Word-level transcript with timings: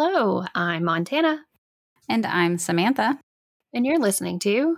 Hello, 0.00 0.44
I'm 0.54 0.84
Montana, 0.84 1.40
And 2.08 2.24
I'm 2.24 2.56
Samantha, 2.56 3.18
and 3.74 3.84
you're 3.84 3.98
listening 3.98 4.38
to. 4.38 4.76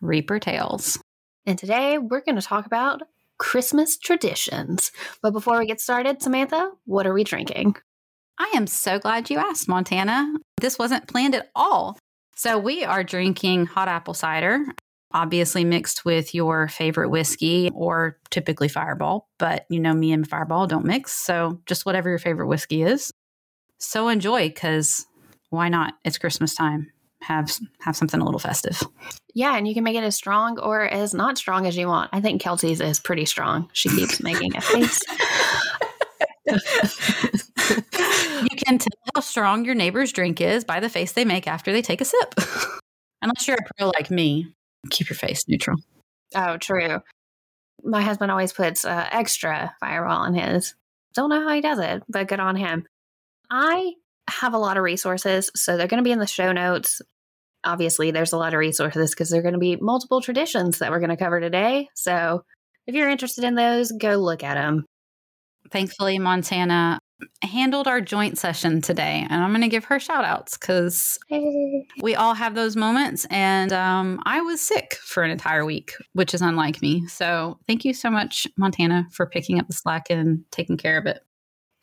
Reaper 0.00 0.38
Tales. 0.38 1.00
And 1.44 1.58
today 1.58 1.98
we're 1.98 2.20
going 2.20 2.36
to 2.36 2.42
talk 2.42 2.64
about 2.64 3.02
Christmas 3.40 3.98
traditions. 3.98 4.92
But 5.20 5.32
before 5.32 5.58
we 5.58 5.66
get 5.66 5.80
started, 5.80 6.22
Samantha, 6.22 6.70
what 6.84 7.08
are 7.08 7.12
we 7.12 7.24
drinking? 7.24 7.74
I 8.38 8.52
am 8.54 8.68
so 8.68 9.00
glad 9.00 9.30
you 9.30 9.38
asked, 9.38 9.66
Montana. 9.66 10.32
This 10.60 10.78
wasn't 10.78 11.08
planned 11.08 11.34
at 11.34 11.50
all. 11.56 11.98
So, 12.36 12.56
we 12.56 12.84
are 12.84 13.02
drinking 13.02 13.66
hot 13.66 13.88
apple 13.88 14.14
cider, 14.14 14.64
obviously 15.12 15.64
mixed 15.64 16.04
with 16.04 16.36
your 16.36 16.68
favorite 16.68 17.08
whiskey 17.08 17.72
or 17.74 18.16
typically 18.30 18.68
fireball. 18.68 19.26
But 19.40 19.66
you 19.70 19.80
know, 19.80 19.92
me 19.92 20.12
and 20.12 20.24
fireball 20.24 20.68
don't 20.68 20.84
mix. 20.84 21.10
So, 21.10 21.60
just 21.66 21.84
whatever 21.84 22.08
your 22.08 22.20
favorite 22.20 22.46
whiskey 22.46 22.84
is. 22.84 23.10
So, 23.82 24.06
enjoy 24.06 24.48
because 24.48 25.06
why 25.50 25.68
not? 25.68 25.94
It's 26.04 26.16
Christmas 26.16 26.54
time. 26.54 26.92
Have, 27.20 27.50
have 27.80 27.96
something 27.96 28.20
a 28.20 28.24
little 28.24 28.38
festive. 28.38 28.80
Yeah, 29.34 29.56
and 29.56 29.66
you 29.66 29.74
can 29.74 29.82
make 29.82 29.96
it 29.96 30.04
as 30.04 30.14
strong 30.14 30.58
or 30.60 30.84
as 30.84 31.12
not 31.12 31.36
strong 31.36 31.66
as 31.66 31.76
you 31.76 31.88
want. 31.88 32.10
I 32.12 32.20
think 32.20 32.40
Kelsey's 32.40 32.80
is 32.80 33.00
pretty 33.00 33.26
strong. 33.26 33.68
She 33.72 33.88
keeps 33.88 34.20
making 34.22 34.56
a 34.56 34.60
face. 34.60 35.00
you 36.46 36.58
can 38.64 38.78
tell 38.78 38.98
how 39.14 39.20
strong 39.20 39.64
your 39.64 39.74
neighbor's 39.74 40.12
drink 40.12 40.40
is 40.40 40.64
by 40.64 40.78
the 40.78 40.88
face 40.88 41.12
they 41.12 41.24
make 41.24 41.48
after 41.48 41.72
they 41.72 41.82
take 41.82 42.00
a 42.00 42.04
sip. 42.04 42.34
Unless 43.22 43.48
you're 43.48 43.56
a 43.56 43.74
pro 43.76 43.88
like 43.88 44.12
me, 44.12 44.54
keep 44.90 45.10
your 45.10 45.16
face 45.16 45.42
neutral. 45.48 45.76
Oh, 46.36 46.56
true. 46.56 47.00
My 47.82 48.02
husband 48.02 48.30
always 48.30 48.52
puts 48.52 48.84
uh, 48.84 49.08
extra 49.10 49.74
fireball 49.80 50.22
in 50.24 50.34
his. 50.34 50.76
Don't 51.14 51.30
know 51.30 51.40
how 51.40 51.52
he 51.52 51.60
does 51.60 51.80
it, 51.80 52.04
but 52.08 52.28
good 52.28 52.40
on 52.40 52.54
him. 52.54 52.86
I 53.54 53.92
have 54.30 54.54
a 54.54 54.58
lot 54.58 54.78
of 54.78 54.82
resources, 54.82 55.50
so 55.54 55.76
they're 55.76 55.86
going 55.86 56.02
to 56.02 56.08
be 56.08 56.10
in 56.10 56.18
the 56.18 56.26
show 56.26 56.52
notes. 56.52 57.02
Obviously, 57.64 58.10
there's 58.10 58.32
a 58.32 58.38
lot 58.38 58.54
of 58.54 58.58
resources 58.58 59.10
because 59.10 59.28
there 59.28 59.40
are 59.40 59.42
going 59.42 59.52
to 59.52 59.60
be 59.60 59.76
multiple 59.76 60.22
traditions 60.22 60.78
that 60.78 60.90
we're 60.90 61.00
going 61.00 61.10
to 61.10 61.18
cover 61.18 61.38
today. 61.38 61.88
So 61.94 62.44
if 62.86 62.94
you're 62.94 63.10
interested 63.10 63.44
in 63.44 63.54
those, 63.54 63.92
go 63.92 64.16
look 64.16 64.42
at 64.42 64.54
them. 64.54 64.86
Thankfully, 65.70 66.18
Montana 66.18 66.98
handled 67.42 67.86
our 67.86 68.00
joint 68.00 68.38
session 68.38 68.80
today, 68.80 69.26
and 69.28 69.44
I'm 69.44 69.50
going 69.50 69.60
to 69.60 69.68
give 69.68 69.84
her 69.84 70.00
shout 70.00 70.24
outs 70.24 70.56
because 70.56 71.18
we 72.00 72.14
all 72.14 72.32
have 72.32 72.54
those 72.54 72.74
moments. 72.74 73.26
And 73.28 73.70
um, 73.70 74.18
I 74.24 74.40
was 74.40 74.62
sick 74.62 74.94
for 74.94 75.22
an 75.22 75.30
entire 75.30 75.66
week, 75.66 75.92
which 76.14 76.32
is 76.32 76.40
unlike 76.40 76.80
me. 76.80 77.06
So 77.06 77.58
thank 77.66 77.84
you 77.84 77.92
so 77.92 78.10
much, 78.10 78.46
Montana, 78.56 79.08
for 79.12 79.26
picking 79.26 79.60
up 79.60 79.66
the 79.66 79.74
slack 79.74 80.06
and 80.08 80.42
taking 80.50 80.78
care 80.78 80.98
of 80.98 81.04
it. 81.04 81.20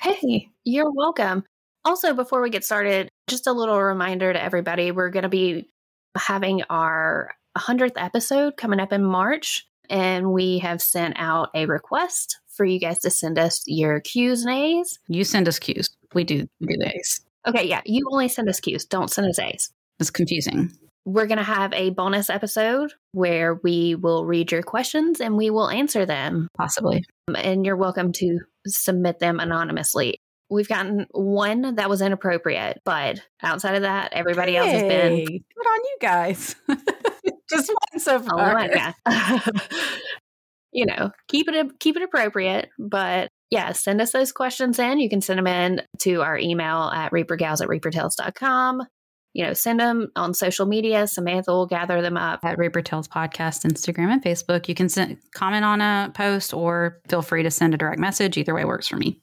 Hey, 0.01 0.49
you're 0.63 0.91
welcome. 0.91 1.43
Also, 1.85 2.13
before 2.13 2.41
we 2.41 2.49
get 2.49 2.63
started, 2.63 3.09
just 3.29 3.47
a 3.47 3.53
little 3.53 3.81
reminder 3.81 4.33
to 4.33 4.41
everybody 4.41 4.91
we're 4.91 5.09
going 5.09 5.23
to 5.23 5.29
be 5.29 5.69
having 6.17 6.61
our 6.69 7.31
100th 7.57 7.93
episode 7.95 8.57
coming 8.57 8.79
up 8.79 8.91
in 8.91 9.03
March, 9.03 9.65
and 9.89 10.31
we 10.31 10.59
have 10.59 10.81
sent 10.81 11.15
out 11.17 11.49
a 11.55 11.65
request 11.65 12.39
for 12.47 12.65
you 12.65 12.79
guys 12.79 12.99
to 12.99 13.09
send 13.09 13.39
us 13.39 13.63
your 13.65 14.01
Q's 14.01 14.43
and 14.43 14.53
A's. 14.53 14.99
You 15.07 15.23
send 15.23 15.47
us 15.47 15.59
cues. 15.59 15.89
We 16.13 16.23
do, 16.23 16.47
we 16.59 16.67
do 16.67 16.77
the 16.77 16.95
A's. 16.95 17.21
Okay, 17.47 17.65
yeah, 17.65 17.81
you 17.85 18.05
only 18.11 18.27
send 18.27 18.49
us 18.49 18.59
Q's, 18.59 18.85
don't 18.85 19.09
send 19.09 19.27
us 19.27 19.39
A's. 19.39 19.71
It's 19.99 20.11
confusing. 20.11 20.71
We're 21.05 21.27
going 21.27 21.37
to 21.37 21.43
have 21.43 21.73
a 21.73 21.89
bonus 21.91 22.29
episode 22.29 22.93
where 23.13 23.55
we 23.55 23.95
will 23.95 24.25
read 24.25 24.51
your 24.51 24.61
questions 24.61 25.19
and 25.21 25.37
we 25.37 25.49
will 25.49 25.69
answer 25.69 26.05
them. 26.05 26.49
Possibly. 26.57 27.03
And 27.33 27.65
you're 27.65 27.77
welcome 27.77 28.11
to 28.13 28.39
submit 28.67 29.19
them 29.19 29.39
anonymously. 29.39 30.19
We've 30.49 30.67
gotten 30.67 31.05
one 31.11 31.75
that 31.75 31.89
was 31.89 32.01
inappropriate, 32.01 32.81
but 32.83 33.21
outside 33.43 33.75
of 33.75 33.83
that, 33.83 34.13
everybody 34.13 34.57
else 34.57 34.69
has 34.69 34.81
been 34.81 35.17
Hey, 35.17 35.25
Good 35.25 35.67
on 35.67 35.79
you 35.83 35.97
guys. 36.01 36.55
Just 37.49 37.71
one 37.91 37.99
so 37.99 38.19
far. 38.23 38.67
God. 38.67 38.93
you 40.71 40.85
know, 40.85 41.11
keep 41.27 41.47
it 41.47 41.79
keep 41.79 41.97
it 41.97 42.03
appropriate, 42.03 42.69
but 42.77 43.29
yeah, 43.51 43.71
send 43.73 44.01
us 44.01 44.11
those 44.11 44.31
questions 44.31 44.79
in. 44.79 44.99
You 44.99 45.09
can 45.09 45.21
send 45.21 45.39
them 45.39 45.47
in 45.47 45.81
to 45.99 46.21
our 46.21 46.37
email 46.37 46.91
at 46.93 47.11
reapergals 47.11 47.61
at 47.61 47.67
reapertales.com. 47.67 48.83
You 49.33 49.45
know, 49.45 49.53
send 49.53 49.79
them 49.79 50.11
on 50.15 50.33
social 50.33 50.65
media. 50.65 51.05
Samantha 51.07 51.51
will 51.51 51.67
gather 51.67 52.01
them 52.01 52.17
up. 52.17 52.43
At 52.43 52.57
Reaper 52.57 52.81
Tales 52.81 53.07
Podcast, 53.07 53.63
Instagram 53.63 54.11
and 54.11 54.23
Facebook. 54.23 54.67
You 54.67 54.73
can 54.73 54.89
send, 54.89 55.17
comment 55.33 55.63
on 55.63 55.81
a 55.81 56.11
post 56.15 56.53
or 56.53 56.99
feel 57.07 57.21
free 57.21 57.43
to 57.43 57.51
send 57.51 57.75
a 57.75 57.77
direct 57.77 57.99
message. 57.99 58.37
Either 58.37 58.55
way 58.55 58.65
works 58.65 58.87
for 58.87 58.97
me. 58.97 59.21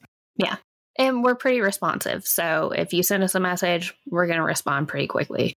And 0.98 1.22
we're 1.22 1.34
pretty 1.34 1.60
responsive. 1.60 2.26
So 2.26 2.72
if 2.74 2.92
you 2.92 3.02
send 3.02 3.22
us 3.22 3.34
a 3.34 3.40
message, 3.40 3.94
we're 4.06 4.26
going 4.26 4.38
to 4.38 4.44
respond 4.44 4.88
pretty 4.88 5.06
quickly. 5.06 5.54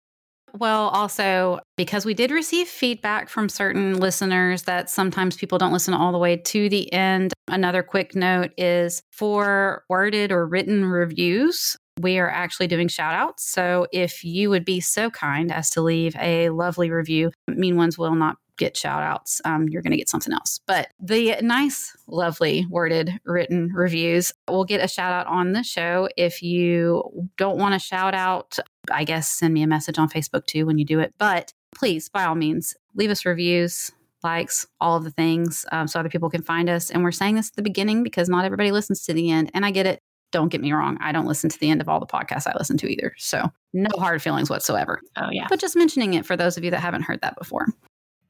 Well, 0.58 0.90
also, 0.90 1.60
because 1.78 2.06
we 2.06 2.14
did 2.14 2.32
receive 2.32 2.68
feedback 2.68 3.30
from 3.30 3.50
certain 3.50 4.00
listeners 4.00 4.64
that 4.64 4.90
sometimes 4.90 5.38
people 5.38 5.58
don't 5.58 5.74
listen 5.74 5.94
all 5.94 6.12
the 6.12 6.18
way 6.18 6.38
to 6.38 6.70
the 6.70 6.92
end, 6.92 7.34
another 7.48 7.84
quick 7.84 8.16
note 8.16 8.52
is 8.58 9.02
for 9.12 9.84
worded 9.90 10.32
or 10.32 10.48
written 10.48 10.86
reviews, 10.86 11.78
we 12.02 12.18
are 12.18 12.30
actually 12.30 12.68
doing 12.68 12.88
shout 12.88 13.14
outs. 13.14 13.50
So 13.50 13.88
if 13.92 14.24
you 14.24 14.50
would 14.50 14.66
be 14.66 14.80
so 14.80 15.10
kind 15.10 15.52
as 15.52 15.70
to 15.72 15.82
leave 15.82 16.16
a 16.16 16.50
lovely 16.50 16.90
review, 16.90 17.32
mean 17.48 17.76
ones 17.76 17.98
will 17.98 18.16
not 18.16 18.38
get 18.60 18.78
shout 18.78 19.02
outs. 19.02 19.42
Um, 19.46 19.68
you're 19.68 19.82
going 19.82 19.92
to 19.92 19.98
get 19.98 20.10
something 20.10 20.34
else. 20.34 20.60
But 20.68 20.90
the 21.00 21.38
nice, 21.42 21.96
lovely 22.08 22.68
worded 22.70 23.20
written 23.26 23.72
reviews 23.74 24.32
will 24.48 24.66
get 24.66 24.84
a 24.84 24.88
shout 24.88 25.12
out 25.12 25.26
on 25.26 25.54
the 25.54 25.64
show. 25.64 26.08
If 26.16 26.44
you 26.44 27.30
don't 27.38 27.58
want 27.58 27.74
to 27.74 27.80
shout 27.80 28.14
out, 28.14 28.60
I 28.92 29.04
guess 29.04 29.28
send 29.28 29.54
me 29.54 29.64
a 29.64 29.68
message 29.68 29.98
on 29.98 30.10
Facebook 30.10 30.46
too 30.46 30.68
when 30.68 30.78
you 30.78 30.86
do 30.86 31.00
it. 31.00 31.16
But 31.18 31.54
please, 31.76 32.10
by 32.10 32.26
all 32.26 32.36
means, 32.36 32.76
leave 32.94 33.10
us 33.10 33.26
reviews, 33.26 33.92
likes, 34.24 34.68
all 34.80 34.98
of 34.98 35.04
the 35.04 35.12
things 35.12 35.66
um, 35.72 35.88
so 35.88 36.00
other 36.00 36.10
people 36.10 36.30
can 36.30 36.44
find 36.44 36.70
us. 36.70 36.92
And 36.92 37.04
we're 37.04 37.12
saying 37.12 37.36
this 37.36 37.50
at 37.50 37.56
the 37.56 37.62
beginning 37.62 38.04
because 38.04 38.30
not 38.30 38.46
everybody 38.46 38.72
listens 38.72 39.04
to 39.06 39.14
the 39.14 39.32
end. 39.32 39.50
And 39.54 39.66
I 39.66 39.72
get 39.72 39.86
it. 39.86 40.02
Don't 40.32 40.50
get 40.50 40.62
me 40.62 40.72
wrong. 40.72 40.98
I 41.02 41.12
don't 41.12 41.26
listen 41.26 41.50
to 41.50 41.58
the 41.58 41.72
end 41.72 41.82
of 41.82 41.90
all 41.90 42.00
the 42.00 42.06
podcasts 42.06 42.46
I 42.46 42.56
listen 42.56 42.78
to 42.78 42.88
either. 42.88 43.16
So 43.18 43.50
no 43.74 43.90
hard 43.98 44.22
feelings 44.22 44.48
whatsoever. 44.50 45.02
Oh, 45.16 45.30
yeah. 45.32 45.48
But 45.50 45.60
just 45.60 45.76
mentioning 45.76 46.14
it 46.14 46.26
for 46.26 46.38
those 46.38 46.56
of 46.56 46.64
you 46.64 46.70
that 46.70 46.82
haven't 46.82 47.02
heard 47.02 47.22
that 47.22 47.36
before. 47.36 47.66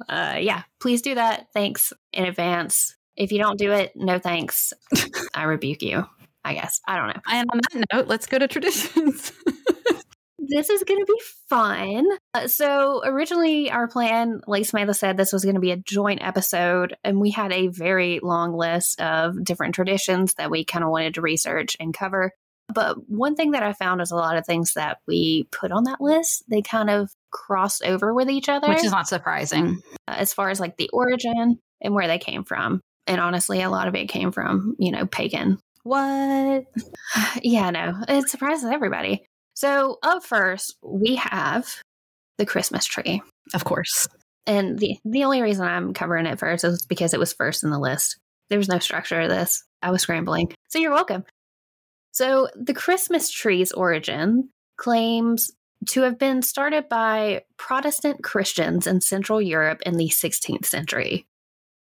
uh, 0.09 0.38
yeah, 0.38 0.62
please 0.81 1.03
do 1.03 1.15
that. 1.15 1.49
Thanks 1.53 1.93
in 2.12 2.25
advance. 2.25 2.97
If 3.16 3.32
you 3.32 3.38
don't 3.38 3.59
do 3.59 3.72
it, 3.72 3.93
no 3.94 4.19
thanks. 4.19 4.72
I 5.34 5.44
rebuke 5.44 5.82
you, 5.82 6.05
I 6.44 6.55
guess. 6.55 6.81
I 6.87 6.97
don't 6.97 7.09
know. 7.09 7.22
And 7.28 7.49
on 7.53 7.60
that 7.72 7.84
note, 7.93 8.06
let's 8.09 8.27
go 8.27 8.38
to 8.38 8.49
traditions. 8.49 9.32
This 10.49 10.69
is 10.69 10.84
going 10.84 11.00
to 11.00 11.06
be 11.06 11.21
fun. 11.49 12.05
Uh, 12.34 12.49
so, 12.49 13.03
originally, 13.05 13.71
our 13.71 13.88
plan, 13.88 14.41
like 14.47 14.66
Samantha 14.66 14.94
said, 14.94 15.16
this 15.16 15.32
was 15.32 15.44
going 15.44 15.55
to 15.55 15.61
be 15.61 15.71
a 15.71 15.76
joint 15.76 16.22
episode, 16.22 16.97
and 17.03 17.21
we 17.21 17.31
had 17.31 17.53
a 17.53 17.69
very 17.69 18.21
long 18.22 18.55
list 18.55 19.00
of 19.00 19.43
different 19.43 19.75
traditions 19.75 20.34
that 20.34 20.50
we 20.50 20.65
kind 20.65 20.84
of 20.84 20.91
wanted 20.91 21.15
to 21.15 21.22
research 21.22 21.76
and 21.81 21.94
cover. 21.94 22.32
But 22.74 23.08
one 23.08 23.36
thing 23.36 23.52
that 23.52 23.62
I 23.62 23.72
found 23.72 24.00
is 24.00 24.10
a 24.10 24.16
lot 24.16 24.36
of 24.36 24.44
things 24.44 24.74
that 24.74 24.98
we 25.06 25.46
put 25.52 25.72
on 25.72 25.84
that 25.84 26.00
list, 26.00 26.44
they 26.48 26.60
kind 26.60 26.90
of 26.90 27.10
crossed 27.31 27.84
over 27.84 28.12
with 28.12 28.28
each 28.28 28.49
other 28.49 28.69
Which 28.69 28.84
is 28.84 28.93
not 28.93 29.08
surprising. 29.08 29.81
uh, 30.08 30.14
as 30.19 30.32
far 30.32 30.50
as 30.50 30.60
like 30.60 30.76
the 30.76 30.90
origin 30.93 31.58
and 31.81 31.94
where 31.94 32.06
they 32.06 32.19
came 32.19 32.44
from. 32.44 32.81
And 33.06 33.20
honestly, 33.20 33.62
a 33.62 33.70
lot 33.70 33.88
of 33.88 33.94
it 33.94 34.08
came 34.08 34.32
from, 34.32 34.76
you 34.78 34.90
know, 34.90 35.06
pagan. 35.06 35.58
What? 35.84 36.64
yeah, 37.43 37.70
no, 37.70 37.94
it 38.08 38.28
surprises 38.28 38.64
everybody. 38.64 39.25
So, 39.54 39.99
up 40.02 40.25
first, 40.25 40.76
we 40.82 41.16
have 41.16 41.69
the 42.38 42.46
Christmas 42.46 42.84
tree. 42.87 43.22
Of 43.52 43.64
course. 43.64 44.08
And 44.46 44.78
the, 44.78 44.99
the 45.04 45.25
only 45.25 45.43
reason 45.43 45.64
I'm 45.64 45.94
covering 45.94 46.26
it 46.26 46.38
first 46.38 46.64
is 46.64 46.84
because 46.87 47.14
it 47.14 47.20
was 47.20 47.32
first 47.32 47.62
in 47.62 47.70
the 47.70 47.78
list. 47.78 48.19
There 48.50 48.58
was 48.58 48.69
no 48.69 48.78
structure 48.78 49.22
to 49.22 49.28
this. 49.28 49.62
I 49.81 49.90
was 49.90 50.02
scrambling. 50.02 50.52
So, 50.69 50.78
you're 50.78 50.90
welcome. 50.90 51.25
So, 52.14 52.46
the 52.55 52.75
Christmas 52.75 53.28
tree's 53.28 53.72
origin 53.72 54.50
claims 54.76 55.50
to 55.88 56.02
have 56.02 56.16
been 56.16 56.43
started 56.43 56.88
by 56.88 57.43
Protestant 57.56 58.22
Christians 58.22 58.87
in 58.87 59.00
Central 59.00 59.43
Europe 59.43 59.82
in 59.84 59.96
the 59.96 60.08
16th 60.08 60.64
century. 60.64 61.26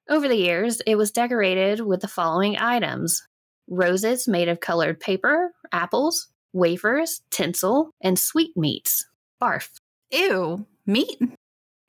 Over 0.09 0.29
the 0.29 0.38
years, 0.38 0.79
it 0.88 0.95
was 0.95 1.12
decorated 1.12 1.81
with 1.81 2.00
the 2.00 2.07
following 2.07 2.57
items 2.57 3.27
roses 3.67 4.25
made 4.25 4.47
of 4.47 4.62
colored 4.62 5.01
paper, 5.01 5.51
apples, 5.73 6.29
wafers, 6.53 7.21
tinsel, 7.29 7.91
and 8.00 8.17
sweetmeats. 8.17 9.06
Barf. 9.41 9.67
Ew. 10.12 10.65
Meat? 10.85 11.19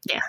Yeah. 0.04 0.22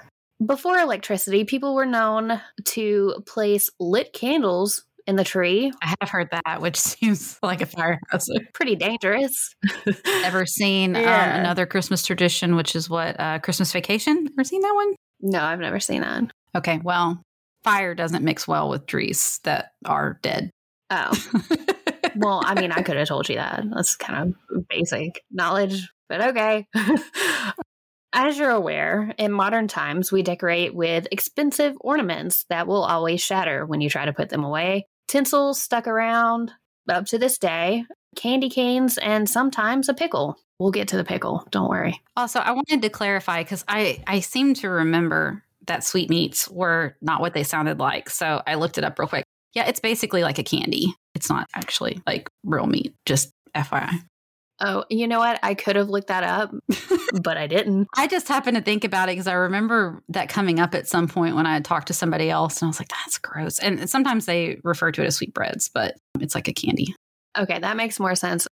Before 0.46 0.78
electricity, 0.78 1.46
people 1.46 1.74
were 1.74 1.88
known 1.88 2.42
to 2.66 3.24
place 3.26 3.72
lit 3.80 4.14
candles 4.14 4.84
in 5.08 5.16
the 5.16 5.24
tree. 5.24 5.72
I 5.82 5.96
have 6.02 6.10
heard 6.10 6.30
that, 6.32 6.62
which 6.62 6.76
seems 6.80 7.40
like 7.42 7.62
a 7.62 7.66
firehouse. 7.66 8.28
Pretty 8.54 8.76
dangerous. 8.76 9.56
Ever 10.24 10.46
seen 10.46 10.96
Yeah. 10.96 11.34
um, 11.36 11.40
another 11.40 11.66
Christmas 11.66 12.06
tradition, 12.06 12.56
which 12.56 12.76
is 12.76 12.90
what 12.90 13.20
uh, 13.20 13.40
Christmas 13.40 13.72
Vacation? 13.72 14.28
Ever 14.38 14.44
seen 14.44 14.62
that 14.62 14.74
one? 14.76 14.94
No, 15.22 15.42
I've 15.42 15.60
never 15.60 15.80
seen 15.80 16.02
that. 16.02 16.24
Okay, 16.56 16.80
well, 16.84 17.22
fire 17.64 17.96
doesn't 17.96 18.24
mix 18.24 18.48
well 18.48 18.70
with 18.70 18.86
trees 18.86 19.40
that 19.44 19.72
are 19.86 20.20
dead. 20.22 20.52
Oh, 20.90 21.12
well, 22.16 22.42
I 22.46 22.60
mean, 22.60 22.72
I 22.72 22.82
could 22.82 22.98
have 22.98 23.08
told 23.08 23.28
you 23.30 23.36
that. 23.36 23.64
That's 23.74 23.96
kind 23.96 24.36
of 24.52 24.68
basic 24.70 25.22
knowledge, 25.32 25.90
but 26.10 26.22
okay. 26.30 26.66
As 28.14 28.38
you're 28.38 28.50
aware, 28.52 29.14
in 29.18 29.32
modern 29.32 29.68
times, 29.68 30.12
we 30.12 30.24
decorate 30.24 30.74
with 30.74 31.08
expensive 31.12 31.76
ornaments 31.82 32.46
that 32.50 32.66
will 32.66 32.84
always 32.84 33.22
shatter 33.22 33.66
when 33.66 33.82
you 33.82 33.90
try 33.90 34.06
to 34.06 34.14
put 34.14 34.30
them 34.30 34.44
away. 34.44 34.88
Tinsel 35.08 35.54
stuck 35.54 35.88
around 35.88 36.52
up 36.90 37.06
to 37.08 37.18
this 37.18 37.38
day, 37.38 37.86
candy 38.16 38.50
canes, 38.50 38.98
and 38.98 39.30
sometimes 39.30 39.90
a 39.90 39.94
pickle. 39.94 40.38
We'll 40.60 40.72
get 40.72 40.88
to 40.90 40.98
the 40.98 41.04
pickle. 41.04 41.46
Don't 41.52 41.70
worry. 41.70 42.02
Also, 42.16 42.40
I 42.40 42.52
wanted 42.52 42.82
to 42.82 42.90
clarify 42.90 43.44
because 43.44 43.64
I, 43.68 44.04
I 44.08 44.22
seem 44.22 44.54
to 44.56 44.70
remember 44.70 45.44
that 45.68 45.84
sweetmeats 45.84 46.50
were 46.50 46.96
not 47.02 47.22
what 47.22 47.34
they 47.34 47.44
sounded 47.44 47.80
like. 47.80 48.10
So 48.10 48.42
I 48.48 48.56
looked 48.56 48.78
it 48.78 48.84
up 48.84 48.98
real 48.98 49.08
quick. 49.08 49.26
Yeah, 49.54 49.68
it's 49.68 49.80
basically 49.80 50.24
like 50.24 50.40
a 50.40 50.44
candy. 50.44 50.94
It's 51.14 51.30
not 51.30 51.48
actually 51.54 52.02
like 52.08 52.30
real 52.44 52.68
meat, 52.68 52.96
just 53.06 53.32
FYI. 53.56 54.02
Oh, 54.60 54.86
you 54.90 55.08
know 55.08 55.20
what? 55.20 55.40
I 55.44 55.54
could 55.54 55.76
have 55.76 55.90
looked 55.90 56.08
that 56.08 56.24
up, 56.24 56.52
but 57.22 57.38
I 57.38 57.46
didn't. 57.48 57.88
I 57.96 58.08
just 58.08 58.28
happened 58.28 58.58
to 58.58 58.64
think 58.64 58.84
about 58.84 59.08
it 59.10 59.12
because 59.12 59.28
I 59.28 59.34
remember 59.34 60.02
that 60.10 60.30
coming 60.30 60.60
up 60.60 60.74
at 60.74 60.88
some 60.88 61.08
point 61.08 61.36
when 61.36 61.46
I 61.46 61.54
had 61.54 61.64
talked 61.66 61.88
to 61.88 61.94
somebody 61.94 62.30
else 62.30 62.60
and 62.62 62.68
I 62.68 62.70
was 62.70 62.80
like, 62.80 62.88
that's 62.90 63.20
gross. 63.20 63.60
And 63.60 63.88
sometimes 63.90 64.26
they 64.26 64.60
refer 64.64 64.92
to 64.92 65.04
it 65.04 65.08
as 65.08 65.18
sweetbreads, 65.18 65.70
but 65.70 65.96
it's 66.20 66.34
like 66.34 66.48
a 66.48 66.54
candy. 66.54 66.96
Okay, 67.38 67.60
that 67.60 67.78
makes 67.78 68.00
more 68.00 68.16
sense. 68.16 68.48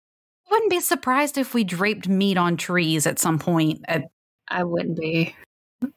Wouldn't 0.50 0.72
be 0.72 0.80
surprised 0.80 1.38
if 1.38 1.54
we 1.54 1.64
draped 1.64 2.08
meat 2.08 2.38
on 2.38 2.58
trees 2.58 3.06
at 3.06 3.20
some 3.20 3.38
point. 3.38 3.82
At 3.88 4.06
I 4.48 4.64
wouldn't 4.64 5.00
be. 5.00 5.36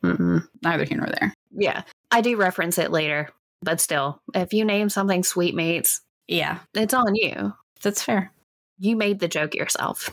Mm-mm. 0.02 0.46
neither 0.62 0.84
here 0.84 0.98
nor 0.98 1.06
there. 1.08 1.32
Yeah, 1.56 1.82
I 2.10 2.20
do 2.20 2.36
reference 2.36 2.78
it 2.78 2.90
later, 2.90 3.30
but 3.62 3.80
still, 3.80 4.20
if 4.34 4.52
you 4.52 4.64
name 4.64 4.88
something 4.90 5.22
sweetmeats, 5.22 6.00
Yeah, 6.28 6.58
it's 6.74 6.94
on 6.94 7.14
you. 7.14 7.52
that's 7.82 8.02
fair. 8.02 8.30
You 8.78 8.96
made 8.96 9.20
the 9.20 9.28
joke 9.28 9.54
yourself. 9.54 10.10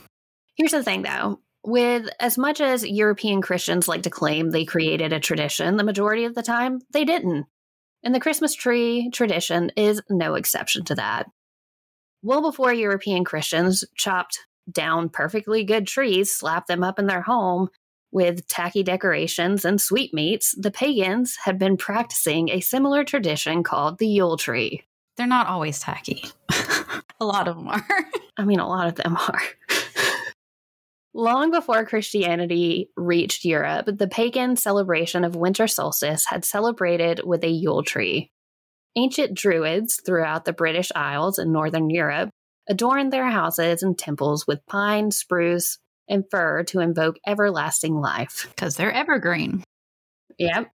Here's 0.56 0.72
the 0.72 0.84
thing 0.84 1.04
though. 1.04 1.40
With 1.64 2.10
as 2.20 2.38
much 2.38 2.60
as 2.60 2.86
European 2.86 3.42
Christians 3.42 3.88
like 3.88 4.04
to 4.04 4.10
claim 4.10 4.50
they 4.50 4.66
created 4.66 5.14
a 5.14 5.20
tradition, 5.20 5.78
the 5.78 5.84
majority 5.84 6.26
of 6.26 6.34
the 6.34 6.44
time 6.44 6.80
they 6.92 7.06
didn't. 7.06 7.46
And 8.04 8.16
the 8.16 8.20
Christmas 8.20 8.56
tree 8.56 9.12
tradition 9.14 9.72
is 9.78 10.02
no 10.10 10.34
exception 10.34 10.86
to 10.86 10.96
that. 10.96 11.28
Well 12.24 12.42
before 12.42 12.74
European 12.74 13.24
Christians 13.24 13.84
chopped 13.96 14.40
down 14.72 15.10
perfectly 15.10 15.64
good 15.64 15.88
trees, 15.88 16.36
slapped 16.36 16.68
them 16.68 16.84
up 16.84 16.98
in 16.98 17.08
their 17.08 17.22
home 17.22 17.70
with 18.12 18.48
tacky 18.48 18.84
decorations 18.84 19.64
and 19.64 19.80
sweetmeats, 19.80 20.54
the 20.58 20.72
pagans 20.72 21.38
had 21.46 21.58
been 21.58 21.78
practicing 21.78 22.50
a 22.50 22.60
similar 22.60 23.04
tradition 23.04 23.64
called 23.64 23.98
the 23.98 24.08
Yule 24.08 24.38
tree. 24.38 24.84
They're 25.22 25.28
not 25.28 25.46
always 25.46 25.80
tacky. 25.80 26.24
a 27.20 27.26
lot 27.26 27.48
of 27.48 27.56
them 27.56 27.68
are. 27.68 27.86
I 28.38 28.44
mean, 28.44 28.60
a 28.60 28.68
lot 28.68 28.88
of 28.88 28.96
them 28.96 29.16
are. 29.16 29.42
Long 31.14 31.52
before 31.52 31.86
Christianity 31.86 32.90
reached 32.98 33.46
Europe, 33.46 33.86
the 33.86 34.08
pagan 34.08 34.56
celebration 34.56 35.24
of 35.24 35.36
winter 35.36 35.68
solstice 35.68 36.26
had 36.26 36.44
celebrated 36.44 37.22
with 37.24 37.44
a 37.44 37.52
Yule 37.52 37.84
tree. 37.84 38.32
Ancient 38.96 39.36
Druids 39.36 40.02
throughout 40.04 40.46
the 40.46 40.54
British 40.54 40.92
Isles 40.96 41.38
and 41.38 41.54
Northern 41.54 41.92
Europe 41.92 42.32
adorned 42.68 43.14
their 43.14 43.30
houses 43.30 43.84
and 43.84 43.96
temples 43.96 44.48
with 44.48 44.66
pine, 44.66 45.12
spruce, 45.12 45.78
and 46.10 46.24
fir 46.32 46.64
to 46.64 46.80
invoke 46.80 47.18
everlasting 47.28 47.94
life. 47.94 48.48
Because 48.50 48.76
they're 48.76 48.92
evergreen. 48.92 49.64
Yep. 50.40 50.72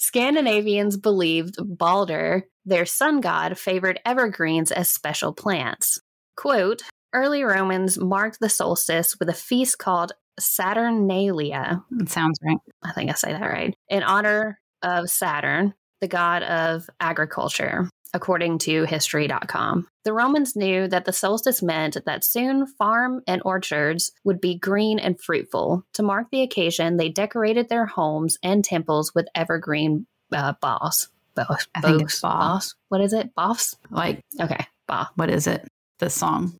Scandinavians 0.00 0.96
believed 0.96 1.56
Balder, 1.62 2.44
their 2.64 2.86
sun 2.86 3.20
god, 3.20 3.58
favored 3.58 4.00
evergreens 4.06 4.72
as 4.72 4.88
special 4.88 5.34
plants. 5.34 6.00
Quote 6.38 6.82
Early 7.12 7.42
Romans 7.42 7.98
marked 7.98 8.38
the 8.40 8.48
solstice 8.48 9.18
with 9.20 9.28
a 9.28 9.34
feast 9.34 9.78
called 9.78 10.12
Saturnalia. 10.38 11.82
It 12.00 12.08
sounds 12.08 12.38
right. 12.42 12.56
I 12.82 12.92
think 12.92 13.10
I 13.10 13.14
say 13.14 13.32
that 13.32 13.42
right. 13.42 13.76
In 13.90 14.02
honor 14.02 14.58
of 14.82 15.10
Saturn, 15.10 15.74
the 16.00 16.08
god 16.08 16.44
of 16.44 16.88
agriculture, 16.98 17.90
according 18.14 18.58
to 18.60 18.84
History.com. 18.84 19.86
The 20.04 20.12
Romans 20.12 20.56
knew 20.56 20.88
that 20.88 21.04
the 21.04 21.12
solstice 21.12 21.62
meant 21.62 21.96
that 22.06 22.24
soon 22.24 22.66
farm 22.66 23.22
and 23.26 23.42
orchards 23.44 24.12
would 24.24 24.40
be 24.40 24.58
green 24.58 24.98
and 24.98 25.20
fruitful. 25.20 25.84
To 25.94 26.02
mark 26.02 26.26
the 26.30 26.42
occasion, 26.42 26.96
they 26.96 27.08
decorated 27.08 27.68
their 27.68 27.86
homes 27.86 28.38
and 28.42 28.64
temples 28.64 29.14
with 29.14 29.28
evergreen 29.34 30.06
uh, 30.32 30.54
boughs. 30.60 31.08
Both. 31.34 31.66
I 31.74 31.80
think 31.80 32.02
it's. 32.02 32.20
Boss. 32.20 32.74
What 32.88 33.00
is 33.00 33.12
it? 33.12 33.34
Boffs? 33.36 33.76
Like, 33.90 34.20
Okay. 34.40 34.66
Bough. 34.88 35.06
what 35.14 35.30
is 35.30 35.46
it? 35.46 35.66
The 36.00 36.10
song. 36.10 36.56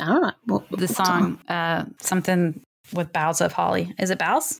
I 0.00 0.06
don't 0.06 0.22
know. 0.22 0.32
Well, 0.46 0.64
The 0.70 0.88
song, 0.88 1.38
uh, 1.48 1.84
something 2.00 2.60
with 2.92 3.12
boughs 3.12 3.40
of 3.40 3.52
holly. 3.52 3.94
Is 3.98 4.10
it 4.10 4.18
boughs? 4.18 4.58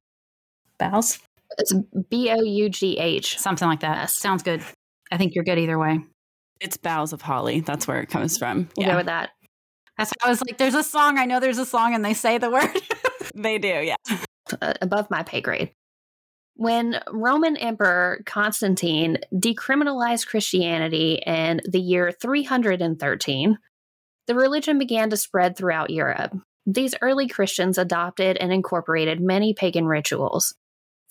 Boughs? 0.78 1.18
It's 1.58 1.72
B 2.08 2.30
O 2.30 2.40
U 2.42 2.68
G 2.68 2.98
H. 2.98 3.38
Something 3.38 3.66
like 3.68 3.80
that. 3.80 3.96
Yes. 3.96 4.14
Sounds 4.16 4.42
good. 4.42 4.62
I 5.10 5.16
think 5.16 5.34
you're 5.34 5.44
good 5.44 5.58
either 5.58 5.78
way. 5.78 6.00
It's 6.60 6.76
Boughs 6.76 7.12
of 7.12 7.22
Holly. 7.22 7.60
That's 7.60 7.86
where 7.86 8.00
it 8.00 8.08
comes 8.08 8.38
from. 8.38 8.68
We'll 8.76 8.86
go 8.86 8.96
with 8.96 9.06
that. 9.06 9.30
That's 9.96 10.12
I 10.24 10.28
was 10.28 10.40
like, 10.40 10.58
there's 10.58 10.74
a 10.74 10.84
song. 10.84 11.18
I 11.18 11.24
know 11.24 11.40
there's 11.40 11.58
a 11.58 11.66
song, 11.66 11.94
and 11.94 12.04
they 12.04 12.14
say 12.14 12.38
the 12.38 12.50
word. 12.50 12.70
they 13.34 13.58
do, 13.58 13.68
yeah. 13.68 13.96
uh, 14.62 14.74
above 14.80 15.10
my 15.10 15.22
pay 15.24 15.40
grade. 15.40 15.72
When 16.54 17.00
Roman 17.10 17.56
Emperor 17.56 18.22
Constantine 18.26 19.18
decriminalized 19.32 20.26
Christianity 20.26 21.22
in 21.24 21.60
the 21.68 21.80
year 21.80 22.10
313, 22.10 23.58
the 24.26 24.34
religion 24.34 24.78
began 24.78 25.10
to 25.10 25.16
spread 25.16 25.56
throughout 25.56 25.90
Europe. 25.90 26.36
These 26.66 26.94
early 27.00 27.28
Christians 27.28 27.78
adopted 27.78 28.36
and 28.36 28.52
incorporated 28.52 29.20
many 29.20 29.54
pagan 29.54 29.86
rituals. 29.86 30.54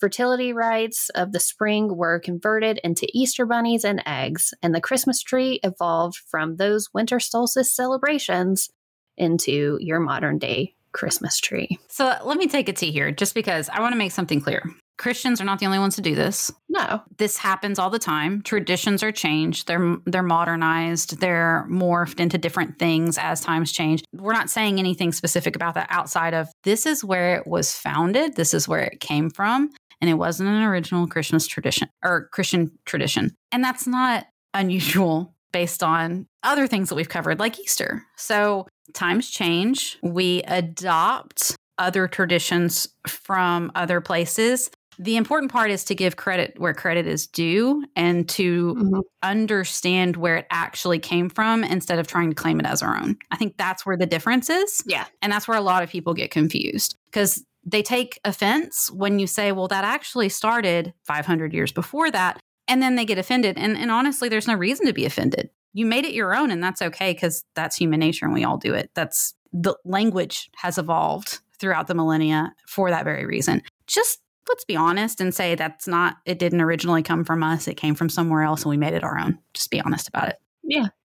Fertility 0.00 0.52
rites 0.52 1.08
of 1.10 1.32
the 1.32 1.40
spring 1.40 1.96
were 1.96 2.20
converted 2.20 2.78
into 2.84 3.08
Easter 3.12 3.44
bunnies 3.44 3.84
and 3.84 4.02
eggs, 4.06 4.54
and 4.62 4.74
the 4.74 4.80
Christmas 4.80 5.20
tree 5.22 5.58
evolved 5.64 6.16
from 6.30 6.56
those 6.56 6.88
winter 6.94 7.18
solstice 7.18 7.74
celebrations 7.74 8.68
into 9.16 9.76
your 9.80 9.98
modern 9.98 10.38
day 10.38 10.74
Christmas 10.92 11.38
tree. 11.38 11.78
so 11.88 12.14
let 12.24 12.38
me 12.38 12.46
take 12.46 12.68
a 12.68 12.72
tea 12.72 12.92
here, 12.92 13.10
just 13.10 13.34
because 13.34 13.68
I 13.68 13.80
want 13.80 13.92
to 13.92 13.98
make 13.98 14.12
something 14.12 14.40
clear. 14.40 14.62
Christians 14.98 15.40
are 15.40 15.44
not 15.44 15.60
the 15.60 15.66
only 15.66 15.78
ones 15.78 15.94
to 15.94 16.02
do 16.02 16.14
this. 16.16 16.50
No, 16.68 17.02
This 17.18 17.36
happens 17.36 17.78
all 17.78 17.90
the 17.90 18.00
time. 18.00 18.42
Traditions 18.42 19.02
are 19.04 19.12
changed. 19.12 19.68
They're 19.68 19.96
they're 20.06 20.22
modernized. 20.24 21.20
They're 21.20 21.66
morphed 21.70 22.18
into 22.18 22.36
different 22.36 22.78
things 22.80 23.16
as 23.16 23.40
times 23.40 23.70
change. 23.72 24.02
We're 24.12 24.32
not 24.32 24.50
saying 24.50 24.78
anything 24.78 25.12
specific 25.12 25.54
about 25.54 25.74
that 25.74 25.86
outside 25.90 26.34
of 26.34 26.48
this 26.64 26.84
is 26.84 27.04
where 27.04 27.36
it 27.36 27.46
was 27.46 27.72
founded. 27.72 28.34
This 28.34 28.54
is 28.54 28.66
where 28.66 28.80
it 28.80 28.98
came 28.98 29.30
from, 29.30 29.70
and 30.00 30.08
it 30.10 30.14
wasn't 30.14 30.48
an 30.48 30.62
original 30.62 31.06
Christmas 31.06 31.46
tradition 31.46 31.88
or 32.04 32.28
Christian 32.32 32.70
tradition. 32.84 33.34
And 33.52 33.62
that's 33.64 33.86
not 33.86 34.26
unusual 34.54 35.34
based 35.52 35.82
on 35.82 36.26
other 36.42 36.66
things 36.66 36.88
that 36.88 36.94
we've 36.94 37.08
covered, 37.08 37.38
like 37.38 37.58
Easter. 37.58 38.04
So 38.16 38.66
times 38.92 39.30
change. 39.30 39.98
We 40.02 40.42
adopt 40.44 41.56
other 41.78 42.06
traditions 42.08 42.88
from 43.06 43.70
other 43.74 44.00
places. 44.00 44.70
The 45.00 45.16
important 45.16 45.52
part 45.52 45.70
is 45.70 45.84
to 45.84 45.94
give 45.94 46.16
credit 46.16 46.54
where 46.58 46.74
credit 46.74 47.06
is 47.06 47.28
due 47.28 47.84
and 47.94 48.28
to 48.30 48.74
Mhm. 48.74 49.02
understand 49.22 50.16
where 50.16 50.36
it 50.38 50.46
actually 50.50 50.98
came 50.98 51.28
from 51.30 51.62
instead 51.62 52.00
of 52.00 52.08
trying 52.08 52.30
to 52.30 52.34
claim 52.34 52.58
it 52.58 52.66
as 52.66 52.82
our 52.82 52.96
own. 52.96 53.16
I 53.30 53.36
think 53.36 53.56
that's 53.56 53.86
where 53.86 53.96
the 53.96 54.06
difference 54.06 54.50
is. 54.50 54.82
Yeah. 54.86 55.04
And 55.22 55.32
that's 55.32 55.46
where 55.46 55.56
a 55.56 55.60
lot 55.62 55.84
of 55.84 55.88
people 55.88 56.14
get 56.14 56.32
confused 56.32 56.96
because 57.12 57.44
they 57.64 57.82
take 57.82 58.18
offense 58.24 58.90
when 58.90 59.18
you 59.18 59.26
say, 59.26 59.52
well, 59.52 59.68
that 59.68 59.84
actually 59.84 60.28
started 60.28 60.94
500 61.04 61.52
years 61.52 61.72
before 61.72 62.10
that. 62.10 62.40
And 62.66 62.82
then 62.82 62.96
they 62.96 63.04
get 63.04 63.18
offended. 63.18 63.56
And, 63.58 63.76
and 63.76 63.90
honestly, 63.90 64.28
there's 64.28 64.48
no 64.48 64.54
reason 64.54 64.86
to 64.86 64.92
be 64.92 65.04
offended. 65.04 65.50
You 65.72 65.86
made 65.86 66.04
it 66.04 66.14
your 66.14 66.34
own, 66.34 66.50
and 66.50 66.62
that's 66.62 66.82
okay 66.82 67.12
because 67.12 67.44
that's 67.54 67.76
human 67.76 68.00
nature 68.00 68.24
and 68.24 68.34
we 68.34 68.44
all 68.44 68.56
do 68.56 68.74
it. 68.74 68.90
That's 68.94 69.34
the 69.52 69.74
language 69.84 70.50
has 70.56 70.78
evolved 70.78 71.40
throughout 71.58 71.86
the 71.86 71.94
millennia 71.94 72.52
for 72.66 72.90
that 72.90 73.04
very 73.04 73.26
reason. 73.26 73.62
Just 73.86 74.20
let's 74.48 74.64
be 74.64 74.76
honest 74.76 75.20
and 75.20 75.34
say 75.34 75.54
that's 75.54 75.86
not, 75.86 76.16
it 76.24 76.38
didn't 76.38 76.60
originally 76.60 77.02
come 77.02 77.24
from 77.24 77.42
us. 77.42 77.68
It 77.68 77.76
came 77.76 77.94
from 77.94 78.08
somewhere 78.08 78.42
else 78.42 78.62
and 78.62 78.70
we 78.70 78.76
made 78.76 78.94
it 78.94 79.04
our 79.04 79.18
own. 79.18 79.38
Just 79.52 79.70
be 79.70 79.80
honest 79.80 80.08
about 80.08 80.28
it. 80.28 80.36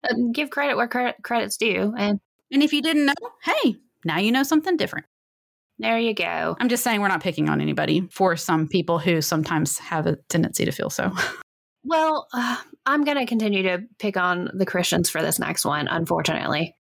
Uh, 0.04 0.16
give 0.32 0.50
credit 0.50 0.76
where 0.76 0.88
credit, 0.88 1.18
credit's 1.24 1.58
due. 1.58 1.94
And 1.98 2.20
And 2.52 2.64
if 2.64 2.74
you 2.74 2.82
didn't 2.82 3.06
know, 3.06 3.14
hey, 3.44 3.76
now 4.06 4.18
you 4.20 4.32
know 4.32 4.44
something 4.44 4.78
different. 4.78 5.06
There 5.80 5.98
you 6.00 6.14
go. 6.14 6.56
I'm 6.60 6.70
just 6.70 6.84
saying 6.84 7.02
we're 7.02 7.08
not 7.08 7.22
picking 7.22 7.50
on 7.50 7.62
anybody 7.62 8.08
for 8.12 8.36
some 8.36 8.68
people 8.68 9.00
who 9.00 9.22
sometimes 9.22 9.78
have 9.80 10.08
a 10.08 10.16
tendency 10.30 10.66
to 10.66 10.72
feel 10.72 10.90
so. 10.90 11.12
Well, 11.84 12.28
uh, 12.34 12.58
I'm 12.86 13.04
going 13.06 13.18
to 13.18 13.26
continue 13.26 13.64
to 13.64 13.84
pick 14.00 14.18
on 14.18 14.50
the 14.54 14.66
Christians 14.66 15.10
for 15.10 15.22
this 15.22 15.40
next 15.40 15.64
one, 15.66 15.88
unfortunately. 15.88 16.76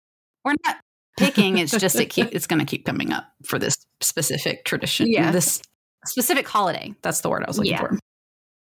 We're 0.44 0.56
not 0.66 0.78
picking. 1.18 1.58
It's 1.58 1.72
just 1.78 2.00
it 2.00 2.10
keep, 2.10 2.30
it's 2.34 2.48
going 2.48 2.60
to 2.60 2.66
keep 2.66 2.86
coming 2.86 3.12
up 3.12 3.26
for 3.46 3.60
this 3.60 3.76
specific 4.02 4.66
tradition. 4.66 5.08
Yeah. 5.12 5.32
This 5.32 5.62
specific 6.06 6.48
holiday. 6.48 6.94
That's 7.02 7.22
the 7.22 7.30
word 7.30 7.44
I 7.44 7.48
was 7.48 7.58
looking 7.58 7.74
Yeah. 7.74 7.82
for. 7.82 8.00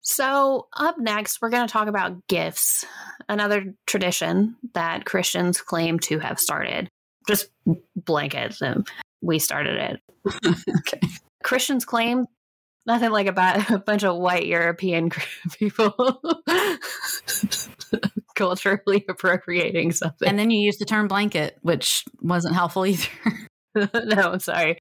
So, 0.02 0.68
up 0.78 0.98
next, 0.98 1.40
we're 1.42 1.50
going 1.50 1.68
to 1.68 1.72
talk 1.72 1.88
about 1.88 2.26
gifts, 2.28 2.86
another 3.28 3.74
tradition 3.86 4.56
that 4.74 5.06
Christians 5.06 5.62
claim 5.62 6.00
to 6.00 6.20
have 6.20 6.40
started. 6.40 6.88
Just 7.28 7.50
blanket 7.96 8.58
them. 8.60 8.86
We 9.22 9.40
started 9.40 9.76
it. 9.78 10.02
okay. 10.46 11.00
Christians 11.44 11.86
claim 11.86 12.26
nothing 12.86 13.12
like 13.12 13.28
about 13.28 13.70
a 13.72 13.80
bunch 13.80 14.04
of 14.04 14.18
white 14.18 14.46
European 14.46 15.10
people 15.58 16.22
culturally 18.36 19.06
appropriating 19.08 19.92
something. 19.92 20.28
And 20.28 20.40
then 20.40 20.50
you 20.50 20.60
use 20.60 20.78
the 20.78 20.86
term 20.86 21.08
blanket, 21.08 21.58
which 21.62 22.04
wasn't 22.22 22.56
helpful 22.56 22.86
either. 22.86 23.08
no, 23.76 24.32
I'm 24.32 24.40
sorry. 24.40 24.80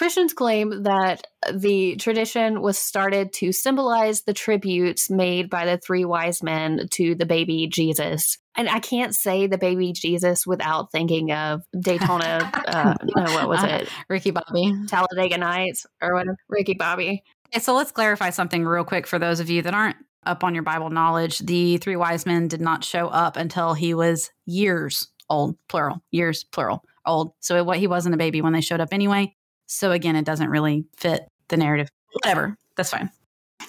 Christians 0.00 0.32
claim 0.32 0.84
that 0.84 1.26
the 1.52 1.94
tradition 1.96 2.62
was 2.62 2.78
started 2.78 3.34
to 3.34 3.52
symbolize 3.52 4.22
the 4.22 4.32
tributes 4.32 5.10
made 5.10 5.50
by 5.50 5.66
the 5.66 5.76
three 5.76 6.06
wise 6.06 6.42
men 6.42 6.88
to 6.92 7.14
the 7.14 7.26
baby 7.26 7.66
Jesus. 7.66 8.38
And 8.56 8.66
I 8.66 8.78
can't 8.78 9.14
say 9.14 9.46
the 9.46 9.58
baby 9.58 9.92
Jesus 9.92 10.46
without 10.46 10.90
thinking 10.90 11.32
of 11.32 11.64
Daytona. 11.78 12.50
uh, 12.66 12.94
no, 13.14 13.24
what 13.24 13.46
was 13.46 13.62
it? 13.62 13.90
Ricky 14.08 14.30
Bobby. 14.30 14.72
Talladega 14.88 15.36
Nights 15.36 15.84
or 16.00 16.14
whatever. 16.14 16.38
Ricky 16.48 16.72
Bobby. 16.78 17.22
Okay, 17.48 17.60
so 17.60 17.74
let's 17.74 17.92
clarify 17.92 18.30
something 18.30 18.64
real 18.64 18.84
quick 18.84 19.06
for 19.06 19.18
those 19.18 19.38
of 19.38 19.50
you 19.50 19.60
that 19.60 19.74
aren't 19.74 19.98
up 20.24 20.42
on 20.42 20.54
your 20.54 20.64
Bible 20.64 20.88
knowledge. 20.88 21.40
The 21.40 21.76
three 21.76 21.96
wise 21.96 22.24
men 22.24 22.48
did 22.48 22.62
not 22.62 22.84
show 22.84 23.08
up 23.08 23.36
until 23.36 23.74
he 23.74 23.92
was 23.92 24.30
years 24.46 25.08
old, 25.28 25.58
plural, 25.68 26.02
years, 26.10 26.42
plural, 26.42 26.84
old. 27.04 27.34
So 27.40 27.62
what 27.64 27.76
he 27.76 27.86
wasn't 27.86 28.14
a 28.14 28.18
baby 28.18 28.40
when 28.40 28.54
they 28.54 28.62
showed 28.62 28.80
up 28.80 28.94
anyway. 28.94 29.36
So 29.70 29.92
again, 29.92 30.16
it 30.16 30.24
doesn't 30.24 30.50
really 30.50 30.84
fit 30.96 31.28
the 31.48 31.56
narrative. 31.56 31.88
Whatever, 32.12 32.56
that's 32.76 32.90
fine. 32.90 33.10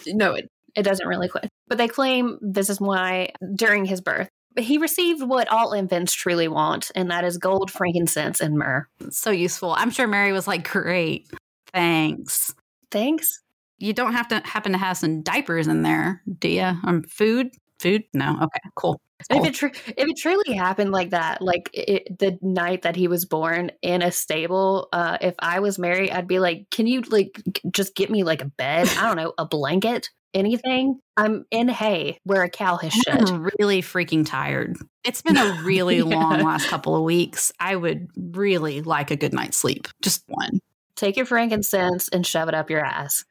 No, 0.07 0.33
it, 0.33 0.49
it 0.75 0.81
doesn't 0.83 1.07
really 1.07 1.29
quit. 1.29 1.47
But 1.67 1.77
they 1.77 1.87
claim 1.87 2.39
this 2.41 2.69
is 2.69 2.81
why 2.81 3.33
during 3.55 3.85
his 3.85 4.01
birth, 4.01 4.27
he 4.57 4.79
received 4.79 5.21
what 5.21 5.47
all 5.47 5.73
infants 5.73 6.13
truly 6.13 6.47
want, 6.47 6.91
and 6.95 7.09
that 7.11 7.23
is 7.23 7.37
gold, 7.37 7.71
frankincense, 7.71 8.41
and 8.41 8.57
myrrh. 8.57 8.87
It's 8.99 9.19
so 9.19 9.31
useful. 9.31 9.73
I'm 9.77 9.91
sure 9.91 10.07
Mary 10.07 10.33
was 10.33 10.47
like, 10.47 10.69
"Great, 10.69 11.27
thanks." 11.71 12.53
Thanks. 12.89 13.41
You 13.77 13.93
don't 13.93 14.13
have 14.13 14.27
to 14.29 14.41
happen 14.43 14.73
to 14.73 14.77
have 14.77 14.97
some 14.97 15.21
diapers 15.21 15.67
in 15.67 15.83
there, 15.83 16.21
do 16.39 16.49
you? 16.49 16.73
Um, 16.83 17.03
food, 17.03 17.51
food? 17.79 18.03
No. 18.13 18.37
Okay, 18.41 18.69
cool. 18.75 18.99
If 19.29 19.45
it 19.45 19.53
tr- 19.53 19.67
if 19.67 20.07
it 20.07 20.17
truly 20.17 20.55
happened 20.55 20.91
like 20.91 21.11
that, 21.11 21.41
like 21.41 21.69
it, 21.73 22.17
the 22.19 22.37
night 22.41 22.81
that 22.83 22.95
he 22.95 23.07
was 23.07 23.25
born 23.25 23.71
in 23.81 24.01
a 24.01 24.11
stable, 24.11 24.87
uh, 24.91 25.17
if 25.21 25.35
I 25.39 25.59
was 25.59 25.77
married, 25.77 26.11
I'd 26.11 26.27
be 26.27 26.39
like, 26.39 26.67
"Can 26.71 26.87
you 26.87 27.01
like 27.01 27.41
just 27.71 27.95
get 27.95 28.09
me 28.09 28.23
like 28.23 28.41
a 28.41 28.45
bed? 28.45 28.89
I 28.97 29.07
don't 29.07 29.17
know, 29.17 29.33
a 29.37 29.45
blanket, 29.45 30.09
anything? 30.33 30.99
I'm 31.17 31.45
in 31.51 31.69
hay 31.69 32.17
where 32.23 32.43
a 32.43 32.49
cow 32.49 32.77
has 32.77 32.93
shit." 32.93 33.29
I'm 33.29 33.49
really 33.59 33.81
freaking 33.81 34.25
tired. 34.25 34.77
It's 35.03 35.21
been 35.21 35.37
a 35.37 35.61
really 35.63 35.97
Yeah. 35.97 36.03
long 36.03 36.41
last 36.41 36.67
couple 36.67 36.95
of 36.95 37.03
weeks. 37.03 37.51
I 37.59 37.75
would 37.75 38.07
really 38.15 38.81
like 38.81 39.11
a 39.11 39.15
good 39.15 39.33
night's 39.33 39.57
sleep. 39.57 39.87
Just 40.01 40.23
one. 40.27 40.59
Take 40.95 41.17
your 41.17 41.25
frankincense 41.25 42.07
and 42.09 42.25
shove 42.25 42.47
it 42.49 42.53
up 42.53 42.69
your 42.69 42.85
ass. 42.85 43.25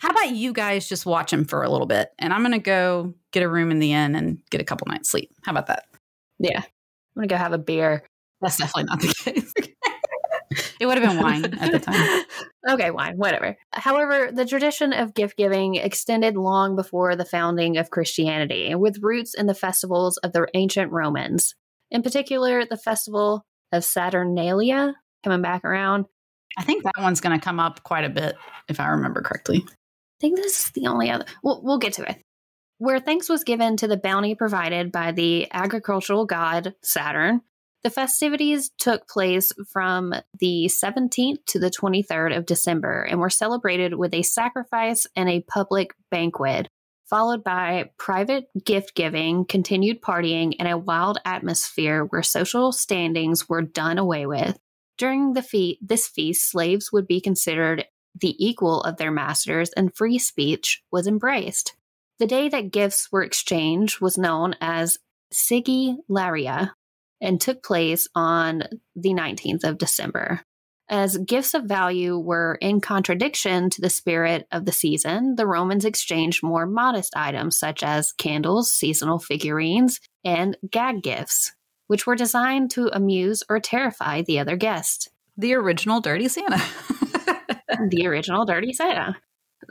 How 0.00 0.10
about 0.10 0.32
you 0.32 0.52
guys 0.52 0.86
just 0.86 1.06
watch 1.06 1.32
him 1.32 1.46
for 1.46 1.62
a 1.62 1.70
little 1.70 1.86
bit? 1.86 2.10
And 2.18 2.34
I'm 2.34 2.42
going 2.42 2.52
to 2.52 2.58
go 2.58 3.14
get 3.34 3.42
a 3.42 3.48
room 3.48 3.70
in 3.70 3.80
the 3.80 3.92
inn 3.92 4.14
and 4.14 4.38
get 4.50 4.60
a 4.60 4.64
couple 4.64 4.86
nights 4.86 5.10
sleep. 5.10 5.30
How 5.42 5.52
about 5.52 5.66
that? 5.66 5.84
Yeah, 6.38 6.60
I'm 6.60 6.64
gonna 7.16 7.26
go 7.26 7.36
have 7.36 7.52
a 7.52 7.58
beer. 7.58 8.04
That's 8.40 8.56
definitely 8.56 8.84
not 8.84 9.00
the 9.00 9.14
case. 9.14 9.52
it 10.80 10.86
would 10.86 10.98
have 10.98 11.08
been 11.08 11.22
wine 11.22 11.44
at 11.44 11.72
the 11.72 11.78
time. 11.78 12.24
okay, 12.70 12.90
wine, 12.90 13.16
whatever. 13.16 13.56
However, 13.72 14.30
the 14.32 14.46
tradition 14.46 14.92
of 14.92 15.14
gift 15.14 15.36
giving 15.36 15.74
extended 15.74 16.36
long 16.36 16.76
before 16.76 17.16
the 17.16 17.24
founding 17.24 17.76
of 17.76 17.90
Christianity, 17.90 18.74
with 18.74 19.02
roots 19.02 19.34
in 19.34 19.46
the 19.46 19.54
festivals 19.54 20.16
of 20.18 20.32
the 20.32 20.46
ancient 20.54 20.92
Romans. 20.92 21.54
In 21.90 22.02
particular, 22.02 22.64
the 22.64 22.76
festival 22.76 23.44
of 23.72 23.84
Saturnalia, 23.84 24.94
coming 25.22 25.42
back 25.42 25.64
around. 25.64 26.06
I 26.56 26.62
think 26.62 26.84
that 26.84 26.92
one's 26.98 27.20
going 27.20 27.38
to 27.38 27.44
come 27.44 27.58
up 27.58 27.82
quite 27.82 28.04
a 28.04 28.08
bit, 28.08 28.36
if 28.68 28.78
I 28.78 28.88
remember 28.88 29.22
correctly. 29.22 29.64
I 29.66 30.20
think 30.20 30.36
this 30.36 30.66
is 30.66 30.70
the 30.72 30.86
only 30.86 31.10
other. 31.10 31.24
We'll, 31.42 31.62
we'll 31.62 31.78
get 31.78 31.94
to 31.94 32.08
it. 32.08 32.23
Where 32.84 33.00
thanks 33.00 33.30
was 33.30 33.44
given 33.44 33.78
to 33.78 33.88
the 33.88 33.96
bounty 33.96 34.34
provided 34.34 34.92
by 34.92 35.12
the 35.12 35.50
agricultural 35.50 36.26
god 36.26 36.74
Saturn, 36.82 37.40
the 37.82 37.88
festivities 37.88 38.72
took 38.78 39.08
place 39.08 39.52
from 39.72 40.12
the 40.38 40.68
17th 40.68 41.46
to 41.46 41.58
the 41.58 41.70
23rd 41.70 42.36
of 42.36 42.44
December 42.44 43.00
and 43.00 43.20
were 43.20 43.30
celebrated 43.30 43.94
with 43.94 44.12
a 44.12 44.20
sacrifice 44.20 45.06
and 45.16 45.30
a 45.30 45.40
public 45.48 45.94
banquet, 46.10 46.68
followed 47.08 47.42
by 47.42 47.88
private 47.96 48.48
gift 48.66 48.94
giving, 48.94 49.46
continued 49.46 50.02
partying, 50.02 50.54
and 50.58 50.68
a 50.68 50.76
wild 50.76 51.16
atmosphere 51.24 52.04
where 52.04 52.22
social 52.22 52.70
standings 52.70 53.48
were 53.48 53.62
done 53.62 53.96
away 53.96 54.26
with. 54.26 54.58
During 54.98 55.32
the 55.32 55.42
fe- 55.42 55.78
this 55.80 56.06
feast, 56.06 56.50
slaves 56.50 56.92
would 56.92 57.06
be 57.06 57.22
considered 57.22 57.86
the 58.14 58.36
equal 58.38 58.82
of 58.82 58.98
their 58.98 59.10
masters, 59.10 59.70
and 59.70 59.96
free 59.96 60.18
speech 60.18 60.82
was 60.92 61.06
embraced. 61.06 61.74
The 62.18 62.26
day 62.26 62.48
that 62.48 62.70
gifts 62.70 63.10
were 63.10 63.22
exchanged 63.22 64.00
was 64.00 64.16
known 64.16 64.54
as 64.60 64.98
Sigillaria 65.32 66.72
and 67.20 67.40
took 67.40 67.62
place 67.62 68.06
on 68.14 68.64
the 68.94 69.10
19th 69.10 69.64
of 69.64 69.78
December. 69.78 70.42
As 70.88 71.16
gifts 71.16 71.54
of 71.54 71.64
value 71.64 72.18
were 72.18 72.58
in 72.60 72.80
contradiction 72.80 73.70
to 73.70 73.80
the 73.80 73.88
spirit 73.88 74.46
of 74.52 74.66
the 74.66 74.72
season, 74.72 75.34
the 75.36 75.46
Romans 75.46 75.84
exchanged 75.84 76.42
more 76.42 76.66
modest 76.66 77.16
items 77.16 77.58
such 77.58 77.82
as 77.82 78.12
candles, 78.12 78.72
seasonal 78.72 79.18
figurines, 79.18 79.98
and 80.24 80.56
gag 80.70 81.02
gifts, 81.02 81.52
which 81.86 82.06
were 82.06 82.16
designed 82.16 82.70
to 82.72 82.90
amuse 82.94 83.42
or 83.48 83.58
terrify 83.58 84.22
the 84.22 84.38
other 84.38 84.56
guests. 84.56 85.08
The 85.38 85.54
original 85.54 86.00
Dirty 86.00 86.28
Santa. 86.28 86.58
the 87.88 88.06
original 88.06 88.44
Dirty 88.44 88.74
Santa, 88.74 89.16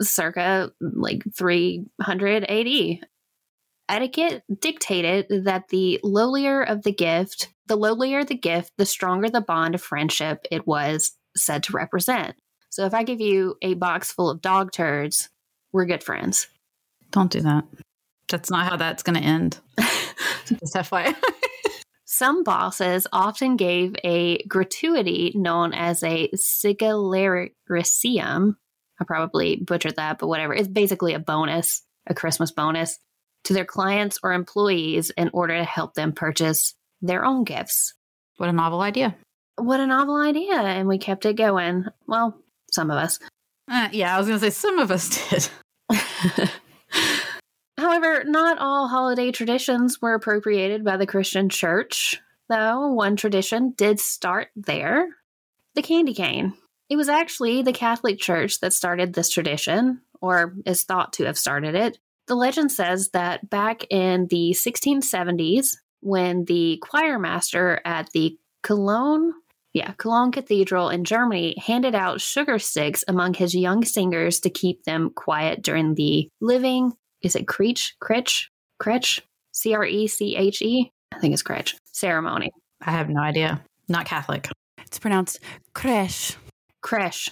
circa 0.00 0.70
like 0.80 1.22
300 1.36 2.44
AD. 2.44 2.98
Etiquette 3.88 4.42
dictated 4.60 5.44
that 5.44 5.68
the 5.68 6.00
lowlier 6.02 6.68
of 6.68 6.82
the 6.82 6.92
gift, 6.92 7.50
the 7.66 7.76
lowlier 7.76 8.26
the 8.26 8.36
gift, 8.36 8.72
the 8.78 8.86
stronger 8.86 9.28
the 9.28 9.40
bond 9.40 9.74
of 9.74 9.82
friendship 9.82 10.46
it 10.50 10.66
was 10.66 11.12
said 11.36 11.62
to 11.64 11.72
represent. 11.72 12.34
So 12.70 12.86
if 12.86 12.94
I 12.94 13.02
give 13.02 13.20
you 13.20 13.56
a 13.62 13.74
box 13.74 14.10
full 14.10 14.30
of 14.30 14.40
dog 14.40 14.72
turds, 14.72 15.28
we're 15.72 15.84
good 15.84 16.02
friends. 16.02 16.48
Don't 17.10 17.30
do 17.30 17.40
that. 17.42 17.64
That's 18.28 18.50
not 18.50 18.68
how 18.68 18.76
that's 18.76 19.02
going 19.02 19.20
to 19.20 19.22
end. 19.22 19.58
Just 20.46 20.74
FYI. 20.74 21.14
Some 22.04 22.44
bosses 22.44 23.06
often 23.12 23.56
gave 23.56 23.94
a 24.04 24.42
gratuity 24.44 25.32
known 25.34 25.74
as 25.74 26.02
a 26.02 26.30
sigillaricium. 26.34 28.56
I 29.00 29.04
probably 29.04 29.56
butchered 29.56 29.96
that, 29.96 30.18
but 30.18 30.28
whatever. 30.28 30.54
It's 30.54 30.68
basically 30.68 31.14
a 31.14 31.18
bonus, 31.18 31.82
a 32.06 32.14
Christmas 32.14 32.52
bonus 32.52 32.98
to 33.44 33.52
their 33.52 33.64
clients 33.64 34.18
or 34.22 34.32
employees 34.32 35.10
in 35.10 35.30
order 35.32 35.56
to 35.56 35.64
help 35.64 35.94
them 35.94 36.12
purchase 36.12 36.74
their 37.02 37.24
own 37.24 37.44
gifts. 37.44 37.94
What 38.36 38.48
a 38.48 38.52
novel 38.52 38.80
idea. 38.80 39.16
What 39.56 39.80
a 39.80 39.86
novel 39.86 40.16
idea. 40.16 40.54
And 40.54 40.88
we 40.88 40.98
kept 40.98 41.26
it 41.26 41.36
going. 41.36 41.84
Well, 42.06 42.36
some 42.70 42.90
of 42.90 42.96
us. 42.96 43.18
Uh, 43.70 43.88
yeah, 43.92 44.14
I 44.14 44.18
was 44.18 44.26
going 44.26 44.40
to 44.40 44.46
say 44.46 44.50
some 44.50 44.78
of 44.78 44.90
us 44.90 45.28
did. 45.30 45.48
However, 47.78 48.24
not 48.24 48.58
all 48.58 48.88
holiday 48.88 49.30
traditions 49.30 50.00
were 50.00 50.14
appropriated 50.14 50.84
by 50.84 50.96
the 50.96 51.06
Christian 51.06 51.48
church, 51.48 52.20
though 52.48 52.88
one 52.88 53.16
tradition 53.16 53.74
did 53.76 54.00
start 54.00 54.48
there 54.56 55.08
the 55.74 55.82
candy 55.82 56.14
cane. 56.14 56.54
It 56.88 56.96
was 56.96 57.08
actually 57.08 57.62
the 57.62 57.72
Catholic 57.72 58.18
Church 58.18 58.60
that 58.60 58.72
started 58.72 59.12
this 59.12 59.30
tradition, 59.30 60.02
or 60.20 60.54
is 60.66 60.82
thought 60.82 61.12
to 61.14 61.24
have 61.24 61.38
started 61.38 61.74
it. 61.74 61.98
The 62.26 62.34
legend 62.34 62.72
says 62.72 63.10
that 63.10 63.48
back 63.50 63.84
in 63.90 64.26
the 64.28 64.50
1670s, 64.52 65.76
when 66.00 66.44
the 66.44 66.78
choir 66.82 67.18
master 67.18 67.80
at 67.84 68.10
the 68.12 68.38
Cologne, 68.62 69.32
yeah, 69.72 69.92
Cologne 69.92 70.32
Cathedral 70.32 70.88
in 70.88 71.04
Germany 71.04 71.56
handed 71.58 71.94
out 71.94 72.20
sugar 72.20 72.58
sticks 72.58 73.04
among 73.08 73.34
his 73.34 73.54
young 73.54 73.84
singers 73.84 74.40
to 74.40 74.50
keep 74.50 74.84
them 74.84 75.10
quiet 75.14 75.62
during 75.62 75.94
the 75.94 76.28
living 76.40 76.92
is 77.24 77.34
it 77.34 77.48
Creech? 77.48 77.96
Cretch? 78.00 78.50
Cretch? 78.78 79.22
C 79.52 79.74
R 79.74 79.84
E 79.84 80.06
C 80.06 80.36
H 80.36 80.60
E? 80.60 80.92
I 81.12 81.18
think 81.18 81.32
it's 81.32 81.42
Cretch. 81.42 81.74
Ceremony. 81.92 82.50
I 82.82 82.90
have 82.90 83.08
no 83.08 83.22
idea. 83.22 83.64
Not 83.88 84.04
Catholic. 84.04 84.48
It's 84.82 84.98
pronounced 84.98 85.40
creche. 85.74 86.36
Creche. 86.84 87.30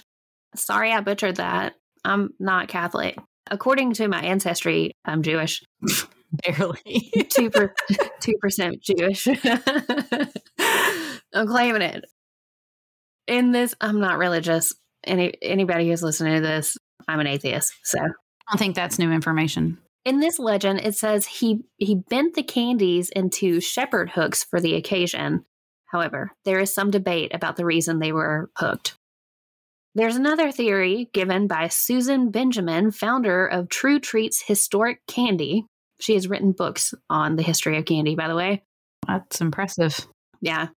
Sorry 0.55 0.91
I 0.91 0.99
butchered 1.01 1.37
that. 1.37 1.75
I'm 2.03 2.31
not 2.39 2.67
Catholic. 2.67 3.17
According 3.49 3.93
to 3.93 4.07
my 4.07 4.21
ancestry, 4.21 4.91
I'm 5.05 5.21
Jewish. 5.21 5.63
Barely. 6.45 7.11
two 7.29 7.49
per 7.51 7.73
two 8.19 8.33
percent 8.41 8.81
Jewish. 8.81 9.27
I'm 10.59 11.47
claiming 11.47 11.83
it. 11.83 12.05
In 13.27 13.51
this, 13.51 13.75
I'm 13.79 13.99
not 13.99 14.17
religious. 14.17 14.73
Any 15.05 15.33
anybody 15.41 15.87
who's 15.87 16.01
listening 16.01 16.35
to 16.35 16.41
this, 16.41 16.75
I'm 17.07 17.19
an 17.19 17.27
atheist. 17.27 17.71
So 17.83 17.99
I 17.99 18.07
don't 18.49 18.57
think 18.57 18.75
that's 18.75 18.97
new 18.97 19.11
information. 19.11 19.77
in 20.05 20.19
this 20.19 20.39
legend, 20.39 20.79
it 20.81 20.95
says 20.95 21.27
he 21.27 21.61
he 21.77 21.95
bent 22.09 22.33
the 22.33 22.43
candies 22.43 23.09
into 23.09 23.61
shepherd 23.61 24.09
hooks 24.11 24.43
for 24.43 24.59
the 24.59 24.73
occasion. 24.75 25.45
However, 25.91 26.31
there 26.43 26.59
is 26.59 26.73
some 26.73 26.89
debate 26.89 27.35
about 27.35 27.55
the 27.55 27.65
reason 27.65 27.99
they 27.99 28.11
were 28.11 28.49
hooked. 28.57 28.97
There's 29.95 30.15
another 30.15 30.51
theory 30.51 31.09
given 31.13 31.45
by 31.45 31.67
Susan 31.67 32.31
Benjamin, 32.31 32.89
founder 32.89 33.45
of 33.45 33.69
True 33.69 33.99
Treats 33.99 34.41
Historic 34.41 35.05
Candy. 35.07 35.67
She 35.99 36.15
has 36.15 36.27
written 36.27 36.51
books 36.51 36.95
on 37.11 37.35
the 37.35 37.43
history 37.43 37.77
of 37.77 37.85
candy, 37.85 38.15
by 38.15 38.27
the 38.27 38.35
way. 38.35 38.63
That's 39.07 39.39
impressive. 39.39 39.95
Yeah. 40.41 40.69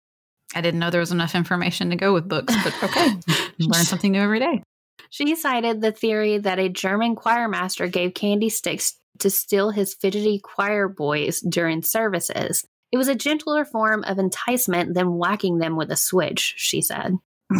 I 0.54 0.60
didn't 0.60 0.80
know 0.80 0.90
there 0.90 1.00
was 1.00 1.12
enough 1.12 1.34
information 1.34 1.90
to 1.90 1.96
go 1.96 2.12
with 2.12 2.28
books, 2.28 2.54
but 2.62 2.74
okay. 2.82 3.08
Learn 3.58 3.84
something 3.84 4.12
new 4.12 4.20
every 4.20 4.38
day. 4.38 4.62
She 5.08 5.34
cited 5.34 5.80
the 5.80 5.92
theory 5.92 6.36
that 6.36 6.58
a 6.58 6.68
German 6.68 7.16
choir 7.16 7.48
master 7.48 7.88
gave 7.88 8.12
candy 8.12 8.50
sticks 8.50 8.98
to 9.20 9.30
still 9.30 9.70
his 9.70 9.94
fidgety 9.94 10.40
choir 10.40 10.88
boys 10.88 11.40
during 11.40 11.82
services. 11.82 12.66
It 12.92 12.98
was 12.98 13.08
a 13.08 13.14
gentler 13.14 13.64
form 13.64 14.04
of 14.04 14.18
enticement 14.18 14.94
than 14.94 15.16
whacking 15.16 15.56
them 15.58 15.74
with 15.76 15.90
a 15.90 15.96
switch, 15.96 16.54
she 16.58 16.82
said. 16.82 17.14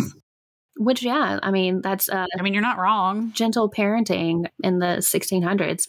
Which, 0.78 1.02
yeah, 1.02 1.38
I 1.42 1.50
mean, 1.50 1.80
that's 1.80 2.08
uh, 2.08 2.26
I 2.38 2.42
mean, 2.42 2.52
you're 2.52 2.62
not 2.62 2.78
wrong. 2.78 3.32
gentle 3.32 3.70
parenting 3.70 4.46
in 4.62 4.78
the 4.78 4.98
1600s. 4.98 5.86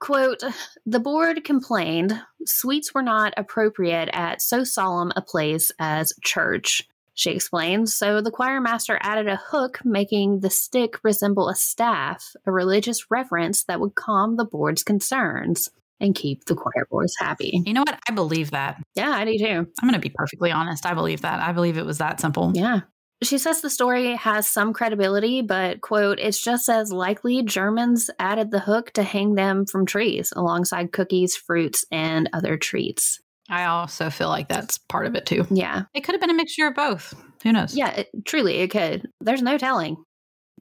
Quote 0.00 0.42
The 0.84 0.98
board 1.00 1.44
complained 1.44 2.20
sweets 2.44 2.92
were 2.92 3.02
not 3.02 3.32
appropriate 3.36 4.10
at 4.12 4.42
so 4.42 4.64
solemn 4.64 5.12
a 5.14 5.22
place 5.22 5.70
as 5.78 6.12
church, 6.22 6.88
she 7.14 7.30
explains. 7.30 7.94
So 7.94 8.20
the 8.20 8.32
choir 8.32 8.60
master 8.60 8.98
added 9.00 9.28
a 9.28 9.36
hook, 9.36 9.78
making 9.84 10.40
the 10.40 10.50
stick 10.50 10.96
resemble 11.04 11.48
a 11.48 11.54
staff, 11.54 12.34
a 12.46 12.50
religious 12.50 13.12
reference 13.12 13.62
that 13.64 13.78
would 13.80 13.94
calm 13.94 14.36
the 14.36 14.44
board's 14.44 14.82
concerns 14.82 15.68
and 16.00 16.16
keep 16.16 16.46
the 16.46 16.56
choir 16.56 16.86
boys 16.90 17.14
happy. 17.18 17.62
You 17.64 17.72
know 17.72 17.82
what? 17.82 17.98
I 18.08 18.12
believe 18.12 18.50
that. 18.50 18.82
Yeah, 18.96 19.10
I 19.12 19.24
do 19.24 19.38
too. 19.38 19.44
I'm 19.80 19.88
going 19.88 19.92
to 19.92 20.00
be 20.00 20.12
perfectly 20.12 20.50
honest. 20.50 20.84
I 20.84 20.94
believe 20.94 21.20
that. 21.20 21.40
I 21.40 21.52
believe 21.52 21.78
it 21.78 21.86
was 21.86 21.98
that 21.98 22.20
simple. 22.20 22.50
Yeah. 22.54 22.80
She 23.22 23.38
says 23.38 23.60
the 23.60 23.70
story 23.70 24.14
has 24.16 24.48
some 24.48 24.72
credibility, 24.72 25.42
but, 25.42 25.80
quote, 25.80 26.18
it's 26.18 26.42
just 26.42 26.68
as 26.68 26.92
likely 26.92 27.42
Germans 27.42 28.10
added 28.18 28.50
the 28.50 28.58
hook 28.60 28.92
to 28.92 29.02
hang 29.02 29.34
them 29.34 29.64
from 29.64 29.86
trees 29.86 30.32
alongside 30.34 30.92
cookies, 30.92 31.36
fruits, 31.36 31.84
and 31.90 32.28
other 32.32 32.56
treats. 32.56 33.20
I 33.48 33.64
also 33.64 34.10
feel 34.10 34.28
like 34.28 34.48
that's 34.48 34.78
part 34.78 35.06
of 35.06 35.14
it 35.14 35.26
too. 35.26 35.46
Yeah. 35.50 35.82
It 35.94 36.02
could 36.02 36.14
have 36.14 36.20
been 36.20 36.30
a 36.30 36.34
mixture 36.34 36.66
of 36.66 36.74
both. 36.74 37.14
Who 37.42 37.52
knows? 37.52 37.76
Yeah, 37.76 37.90
it, 37.90 38.08
truly, 38.24 38.56
it 38.56 38.68
could. 38.68 39.08
There's 39.20 39.42
no 39.42 39.58
telling. 39.58 39.96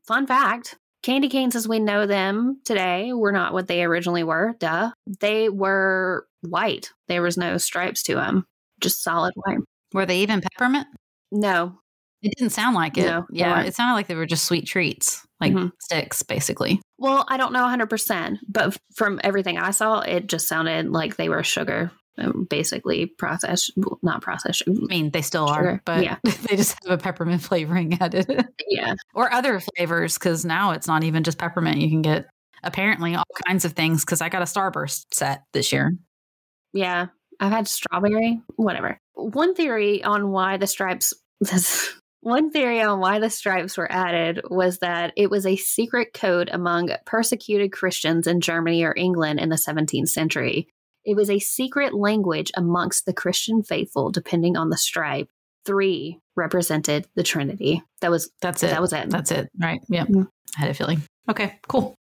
Fun 0.05 0.27
fact 0.27 0.75
candy 1.03 1.29
canes 1.29 1.55
as 1.55 1.67
we 1.67 1.79
know 1.79 2.05
them 2.05 2.59
today 2.63 3.13
were 3.13 3.31
not 3.31 3.53
what 3.53 3.67
they 3.67 3.83
originally 3.83 4.23
were. 4.23 4.53
Duh. 4.59 4.91
They 5.19 5.49
were 5.49 6.27
white, 6.41 6.91
there 7.07 7.21
was 7.21 7.37
no 7.37 7.57
stripes 7.57 8.03
to 8.03 8.15
them, 8.15 8.45
just 8.79 9.03
solid 9.03 9.33
white. 9.35 9.59
Were 9.93 10.05
they 10.05 10.19
even 10.19 10.41
peppermint? 10.41 10.87
No. 11.31 11.79
It 12.21 12.33
didn't 12.37 12.51
sound 12.51 12.75
like 12.75 12.97
it. 12.97 13.05
No, 13.05 13.25
yeah, 13.31 13.61
it 13.63 13.73
sounded 13.75 13.93
like 13.95 14.07
they 14.07 14.15
were 14.15 14.25
just 14.27 14.45
sweet 14.45 14.67
treats, 14.67 15.25
like 15.39 15.53
Mhm. 15.53 15.71
sticks, 15.79 16.21
basically. 16.23 16.79
Well, 16.99 17.25
I 17.27 17.37
don't 17.37 17.51
know 17.53 17.63
100%, 17.65 18.39
but 18.47 18.77
from 18.95 19.19
everything 19.23 19.57
I 19.57 19.71
saw, 19.71 20.01
it 20.01 20.27
just 20.27 20.47
sounded 20.47 20.89
like 20.89 21.15
they 21.15 21.29
were 21.29 21.43
sugar, 21.43 21.91
um, 22.19 22.45
basically 22.49 23.07
processed, 23.07 23.71
well, 23.75 23.97
not 24.03 24.21
processed. 24.21 24.61
I 24.67 24.71
mean, 24.71 25.09
they 25.11 25.23
still 25.23 25.47
Sure. 25.47 25.55
are, 25.55 25.81
but 25.85 26.03
Yeah. 26.03 26.17
they 26.49 26.55
just 26.55 26.77
have 26.85 26.99
a 26.99 27.01
peppermint 27.01 27.41
flavoring 27.51 27.97
added, 27.99 28.45
Yeah. 28.67 28.93
or 29.15 29.33
other 29.33 29.59
flavors. 29.59 30.13
Because 30.15 30.45
now 30.45 30.71
it's 30.71 30.87
not 30.87 31.03
even 31.03 31.23
just 31.23 31.39
peppermint. 31.39 31.77
You 31.81 31.89
can 31.89 32.03
get 32.03 32.27
apparently 32.63 33.15
all 33.15 33.23
kinds 33.47 33.65
of 33.65 33.73
things. 33.73 34.05
Because 34.05 34.21
I 34.21 34.29
got 34.29 34.43
a 34.43 34.45
Starburst 34.45 35.05
set 35.11 35.41
this 35.53 35.71
year. 35.71 35.93
Yeah. 36.73 37.07
I've 37.39 37.51
had 37.51 37.67
strawberry, 37.67 38.39
whatever. 38.57 38.99
One 39.15 39.55
theory 39.55 40.03
on 40.03 40.29
why 40.29 40.57
the 40.57 40.67
stripes, 40.67 41.13
this, 41.41 41.91
one 42.21 42.51
theory 42.51 42.81
on 42.81 42.99
why 42.99 43.19
the 43.19 43.29
stripes 43.29 43.77
were 43.77 43.91
added 43.91 44.41
was 44.49 44.79
that 44.79 45.13
it 45.17 45.29
was 45.29 45.45
a 45.45 45.55
secret 45.55 46.13
code 46.13 46.49
among 46.51 46.89
persecuted 47.05 47.71
Christians 47.71 48.27
in 48.27 48.41
Germany 48.41 48.83
or 48.83 48.93
England 48.95 49.39
in 49.39 49.49
the 49.49 49.55
17th 49.55 50.09
century. 50.09 50.67
It 51.03 51.15
was 51.15 51.29
a 51.29 51.39
secret 51.39 51.93
language 51.93 52.51
amongst 52.55 53.05
the 53.05 53.13
Christian 53.13 53.63
faithful, 53.63 54.11
depending 54.11 54.55
on 54.55 54.69
the 54.69 54.77
stripe. 54.77 55.29
Three 55.65 56.19
represented 56.35 57.07
the 57.15 57.21
Trinity. 57.23 57.83
That 58.01 58.09
was 58.09 58.31
That's 58.41 58.63
it. 58.63 58.71
that 58.71 58.81
was 58.81 58.93
it. 58.93 59.09
That's 59.11 59.31
it. 59.31 59.49
Right. 59.59 59.79
Yep. 59.89 60.07
Mhm. 60.07 60.27
I 60.57 60.61
had 60.61 60.71
a 60.71 60.73
feeling. 60.73 61.03
Okay. 61.29 61.59
Cool. 61.67 61.93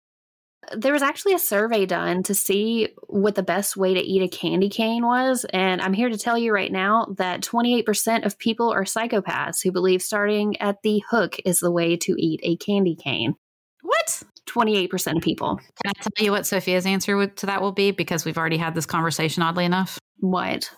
There 0.75 0.93
was 0.93 1.01
actually 1.01 1.33
a 1.33 1.39
survey 1.39 1.85
done 1.85 2.23
to 2.23 2.35
see 2.35 2.89
what 3.07 3.35
the 3.35 3.43
best 3.43 3.77
way 3.77 3.93
to 3.93 3.99
eat 3.99 4.21
a 4.21 4.27
candy 4.27 4.69
cane 4.69 5.05
was. 5.05 5.45
And 5.51 5.81
I'm 5.81 5.93
here 5.93 6.09
to 6.09 6.17
tell 6.17 6.37
you 6.37 6.53
right 6.53 6.71
now 6.71 7.13
that 7.17 7.41
28% 7.41 8.25
of 8.25 8.37
people 8.37 8.71
are 8.71 8.83
psychopaths 8.83 9.63
who 9.63 9.71
believe 9.71 10.01
starting 10.01 10.59
at 10.61 10.81
the 10.83 11.03
hook 11.09 11.37
is 11.45 11.59
the 11.59 11.71
way 11.71 11.97
to 11.97 12.15
eat 12.17 12.39
a 12.43 12.57
candy 12.57 12.95
cane. 12.95 13.35
What? 13.81 14.23
28% 14.47 15.17
of 15.17 15.21
people. 15.21 15.57
Can 15.83 15.93
I 15.97 16.01
tell 16.01 16.25
you 16.25 16.31
what 16.31 16.45
Sophia's 16.45 16.85
answer 16.85 17.27
to 17.27 17.45
that 17.45 17.61
will 17.61 17.71
be? 17.71 17.91
Because 17.91 18.25
we've 18.25 18.37
already 18.37 18.57
had 18.57 18.75
this 18.75 18.85
conversation, 18.85 19.43
oddly 19.43 19.65
enough. 19.65 19.99
What? 20.19 20.71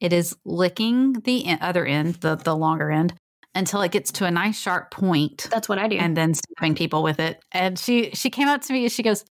It 0.00 0.12
is 0.12 0.36
licking 0.44 1.14
the 1.24 1.56
other 1.60 1.86
end, 1.86 2.16
the, 2.16 2.36
the 2.36 2.54
longer 2.54 2.90
end, 2.90 3.14
until 3.54 3.82
it 3.82 3.92
gets 3.92 4.10
to 4.12 4.24
a 4.26 4.30
nice 4.30 4.58
sharp 4.58 4.90
point 4.90 5.48
That's 5.50 5.68
what 5.68 5.78
I 5.78 5.88
do. 5.88 5.96
and 5.96 6.16
then 6.16 6.34
stabbing 6.34 6.74
people 6.74 7.02
with 7.02 7.20
it. 7.20 7.40
And 7.52 7.78
she 7.78 8.10
she 8.12 8.30
came 8.30 8.48
up 8.48 8.62
to 8.62 8.72
me 8.72 8.84
and 8.84 8.92
she 8.92 9.02
goes, 9.02 9.24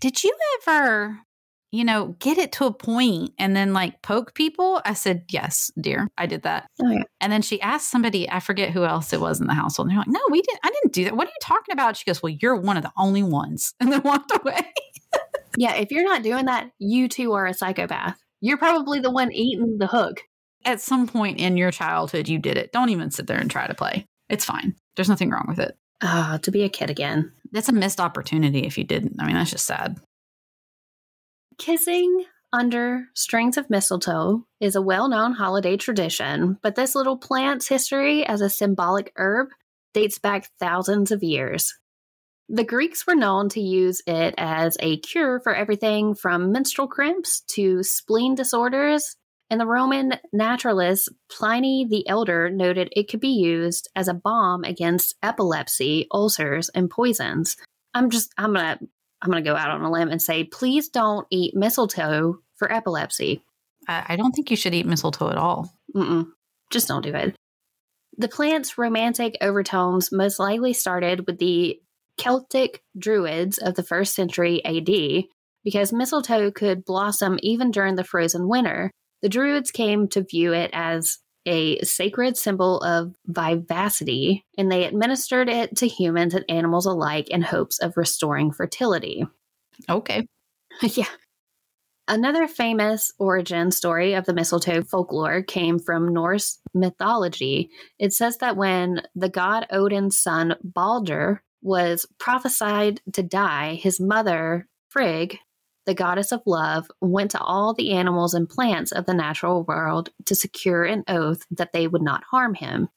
Did 0.00 0.22
you 0.22 0.32
ever, 0.66 1.18
you 1.70 1.84
know, 1.84 2.14
get 2.18 2.36
it 2.38 2.52
to 2.52 2.66
a 2.66 2.72
point 2.72 3.30
and 3.38 3.56
then 3.56 3.72
like 3.72 4.02
poke 4.02 4.34
people? 4.34 4.80
I 4.84 4.94
said, 4.94 5.24
Yes, 5.30 5.70
dear. 5.80 6.08
I 6.18 6.26
did 6.26 6.42
that. 6.42 6.66
Oh, 6.82 6.90
yeah. 6.90 7.02
And 7.20 7.32
then 7.32 7.42
she 7.42 7.60
asked 7.62 7.90
somebody, 7.90 8.28
I 8.30 8.40
forget 8.40 8.70
who 8.70 8.84
else 8.84 9.12
it 9.12 9.20
was 9.20 9.40
in 9.40 9.46
the 9.46 9.54
household. 9.54 9.88
And 9.88 9.92
they're 9.96 10.00
like, 10.00 10.08
No, 10.08 10.20
we 10.30 10.42
didn't 10.42 10.60
I 10.64 10.68
didn't 10.68 10.92
do 10.92 11.04
that. 11.04 11.16
What 11.16 11.28
are 11.28 11.30
you 11.30 11.36
talking 11.42 11.72
about? 11.72 11.96
She 11.96 12.04
goes, 12.04 12.22
Well, 12.22 12.36
you're 12.40 12.56
one 12.56 12.76
of 12.76 12.82
the 12.82 12.92
only 12.98 13.22
ones. 13.22 13.74
And 13.80 13.92
then 13.92 14.02
walked 14.02 14.32
away. 14.38 14.72
yeah, 15.56 15.74
if 15.76 15.90
you're 15.90 16.04
not 16.04 16.22
doing 16.22 16.46
that, 16.46 16.70
you 16.78 17.08
too 17.08 17.32
are 17.32 17.46
a 17.46 17.54
psychopath. 17.54 18.18
You're 18.40 18.58
probably 18.58 18.98
the 19.00 19.10
one 19.10 19.30
eating 19.32 19.78
the 19.78 19.86
hook. 19.86 20.20
At 20.64 20.80
some 20.80 21.06
point 21.06 21.40
in 21.40 21.56
your 21.56 21.70
childhood, 21.70 22.28
you 22.28 22.38
did 22.38 22.56
it. 22.56 22.72
Don't 22.72 22.90
even 22.90 23.10
sit 23.10 23.26
there 23.26 23.38
and 23.38 23.50
try 23.50 23.66
to 23.66 23.74
play. 23.74 24.06
It's 24.28 24.44
fine. 24.44 24.76
There's 24.96 25.08
nothing 25.08 25.30
wrong 25.30 25.46
with 25.48 25.58
it. 25.58 25.76
Ah, 26.02 26.38
to 26.42 26.50
be 26.50 26.62
a 26.62 26.68
kid 26.68 26.90
again. 26.90 27.32
That's 27.52 27.68
a 27.68 27.72
missed 27.72 28.00
opportunity 28.00 28.60
if 28.60 28.78
you 28.78 28.84
didn't. 28.84 29.16
I 29.20 29.26
mean, 29.26 29.34
that's 29.34 29.50
just 29.50 29.66
sad. 29.66 29.98
Kissing 31.58 32.24
under 32.52 33.04
strings 33.14 33.56
of 33.56 33.70
mistletoe 33.70 34.44
is 34.60 34.74
a 34.74 34.82
well 34.82 35.08
known 35.08 35.32
holiday 35.32 35.76
tradition, 35.76 36.58
but 36.62 36.74
this 36.74 36.94
little 36.94 37.16
plant's 37.16 37.68
history 37.68 38.26
as 38.26 38.40
a 38.40 38.50
symbolic 38.50 39.12
herb 39.16 39.48
dates 39.94 40.18
back 40.18 40.48
thousands 40.58 41.10
of 41.10 41.22
years. 41.22 41.74
The 42.48 42.64
Greeks 42.64 43.06
were 43.06 43.14
known 43.14 43.48
to 43.50 43.60
use 43.60 44.02
it 44.06 44.34
as 44.36 44.76
a 44.80 44.98
cure 44.98 45.40
for 45.40 45.54
everything 45.54 46.14
from 46.14 46.52
menstrual 46.52 46.88
cramps 46.88 47.42
to 47.52 47.82
spleen 47.82 48.34
disorders, 48.34 49.16
and 49.52 49.60
the 49.60 49.66
Roman 49.66 50.14
naturalist 50.32 51.10
Pliny 51.30 51.86
the 51.86 52.08
Elder 52.08 52.48
noted 52.48 52.88
it 52.92 53.10
could 53.10 53.20
be 53.20 53.28
used 53.28 53.88
as 53.94 54.08
a 54.08 54.14
balm 54.14 54.64
against 54.64 55.14
epilepsy, 55.22 56.06
ulcers, 56.10 56.70
and 56.70 56.88
poisons. 56.88 57.58
I'm 57.92 58.08
just, 58.08 58.32
I'm 58.38 58.54
gonna 58.54 58.78
I'm 59.22 59.30
going 59.30 59.42
to 59.42 59.48
go 59.48 59.56
out 59.56 59.70
on 59.70 59.82
a 59.82 59.90
limb 59.90 60.08
and 60.08 60.20
say, 60.20 60.44
please 60.44 60.88
don't 60.88 61.26
eat 61.30 61.54
mistletoe 61.54 62.40
for 62.56 62.72
epilepsy. 62.72 63.42
I, 63.86 64.04
I 64.08 64.16
don't 64.16 64.32
think 64.32 64.50
you 64.50 64.56
should 64.56 64.74
eat 64.74 64.86
mistletoe 64.86 65.30
at 65.30 65.36
all. 65.36 65.72
Mm-mm. 65.94 66.26
Just 66.70 66.88
don't 66.88 67.02
do 67.02 67.14
it. 67.14 67.36
The 68.18 68.28
plant's 68.28 68.76
romantic 68.76 69.36
overtones 69.40 70.10
most 70.10 70.38
likely 70.38 70.72
started 70.72 71.26
with 71.26 71.38
the 71.38 71.80
Celtic 72.18 72.82
Druids 72.98 73.58
of 73.58 73.74
the 73.74 73.82
first 73.84 74.14
century 74.14 74.62
AD. 74.64 75.24
Because 75.64 75.92
mistletoe 75.92 76.50
could 76.50 76.84
blossom 76.84 77.38
even 77.40 77.70
during 77.70 77.94
the 77.94 78.02
frozen 78.02 78.48
winter, 78.48 78.90
the 79.22 79.28
Druids 79.28 79.70
came 79.70 80.08
to 80.08 80.22
view 80.22 80.52
it 80.52 80.70
as 80.72 81.18
a 81.46 81.80
sacred 81.80 82.36
symbol 82.36 82.80
of 82.80 83.14
vivacity, 83.26 84.44
and 84.56 84.70
they 84.70 84.84
administered 84.84 85.48
it 85.48 85.76
to 85.76 85.88
humans 85.88 86.34
and 86.34 86.44
animals 86.48 86.86
alike 86.86 87.28
in 87.30 87.42
hopes 87.42 87.78
of 87.78 87.96
restoring 87.96 88.52
fertility. 88.52 89.26
Okay. 89.88 90.26
yeah. 90.82 91.06
Another 92.08 92.48
famous 92.48 93.12
origin 93.18 93.70
story 93.70 94.14
of 94.14 94.24
the 94.26 94.34
mistletoe 94.34 94.82
folklore 94.82 95.42
came 95.42 95.78
from 95.78 96.12
Norse 96.12 96.58
mythology. 96.74 97.70
It 97.98 98.12
says 98.12 98.38
that 98.38 98.56
when 98.56 99.02
the 99.14 99.28
god 99.28 99.66
Odin's 99.70 100.20
son 100.20 100.56
Balder 100.64 101.42
was 101.62 102.06
prophesied 102.18 103.00
to 103.12 103.22
die, 103.22 103.74
his 103.74 104.00
mother, 104.00 104.68
Frigg, 104.88 105.38
the 105.86 105.94
goddess 105.94 106.32
of 106.32 106.42
love, 106.46 106.86
went 107.00 107.32
to 107.32 107.40
all 107.40 107.74
the 107.74 107.92
animals 107.92 108.34
and 108.34 108.48
plants 108.48 108.92
of 108.92 109.06
the 109.06 109.14
natural 109.14 109.64
world 109.64 110.10
to 110.26 110.34
secure 110.34 110.84
an 110.84 111.04
oath 111.08 111.44
that 111.50 111.72
they 111.72 111.86
would 111.86 112.02
not 112.02 112.24
harm 112.30 112.54
him. 112.54 112.88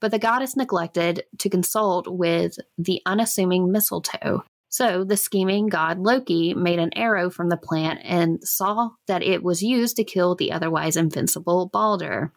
But 0.00 0.12
the 0.12 0.18
goddess 0.18 0.56
neglected 0.56 1.24
to 1.38 1.50
consult 1.50 2.06
with 2.06 2.56
the 2.76 3.02
unassuming 3.04 3.72
mistletoe. 3.72 4.44
So 4.68 5.02
the 5.02 5.16
scheming 5.16 5.68
god 5.68 5.98
Loki 5.98 6.54
made 6.54 6.78
an 6.78 6.96
arrow 6.96 7.30
from 7.30 7.48
the 7.48 7.56
plant 7.56 8.00
and 8.04 8.38
saw 8.46 8.90
that 9.06 9.22
it 9.22 9.42
was 9.42 9.62
used 9.62 9.96
to 9.96 10.04
kill 10.04 10.34
the 10.34 10.52
otherwise 10.52 10.96
invincible 10.96 11.68
Balder. 11.72 12.32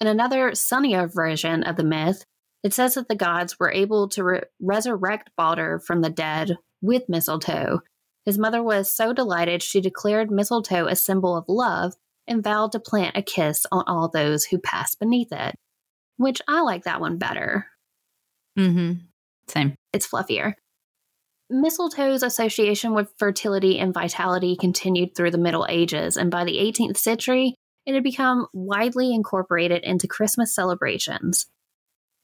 In 0.00 0.06
another 0.06 0.54
sunnier 0.54 1.06
version 1.06 1.62
of 1.62 1.76
the 1.76 1.84
myth, 1.84 2.24
it 2.62 2.74
says 2.74 2.94
that 2.94 3.08
the 3.08 3.14
gods 3.14 3.58
were 3.58 3.72
able 3.72 4.08
to 4.10 4.24
re- 4.24 4.42
resurrect 4.60 5.30
Balder 5.36 5.80
from 5.80 6.02
the 6.02 6.10
dead 6.10 6.58
with 6.82 7.08
mistletoe. 7.08 7.80
His 8.26 8.38
mother 8.38 8.62
was 8.62 8.92
so 8.92 9.12
delighted 9.12 9.62
she 9.62 9.80
declared 9.80 10.30
mistletoe 10.30 10.86
a 10.86 10.96
symbol 10.96 11.36
of 11.36 11.44
love 11.48 11.94
and 12.26 12.42
vowed 12.42 12.72
to 12.72 12.80
plant 12.80 13.16
a 13.16 13.22
kiss 13.22 13.64
on 13.70 13.84
all 13.86 14.08
those 14.08 14.44
who 14.44 14.58
passed 14.58 14.98
beneath 14.98 15.32
it. 15.32 15.54
Which 16.16 16.42
I 16.48 16.60
like 16.62 16.84
that 16.84 17.00
one 17.00 17.18
better. 17.18 17.66
Mm-hmm. 18.58 19.04
Same. 19.48 19.76
It's 19.92 20.08
fluffier. 20.08 20.54
Mistletoe's 21.50 22.24
association 22.24 22.94
with 22.94 23.12
fertility 23.18 23.78
and 23.78 23.94
vitality 23.94 24.56
continued 24.56 25.14
through 25.14 25.30
the 25.30 25.38
Middle 25.38 25.66
Ages, 25.68 26.16
and 26.16 26.28
by 26.28 26.44
the 26.44 26.58
18th 26.58 26.96
century, 26.96 27.54
it 27.84 27.94
had 27.94 28.02
become 28.02 28.48
widely 28.52 29.14
incorporated 29.14 29.84
into 29.84 30.08
Christmas 30.08 30.52
celebrations. 30.52 31.46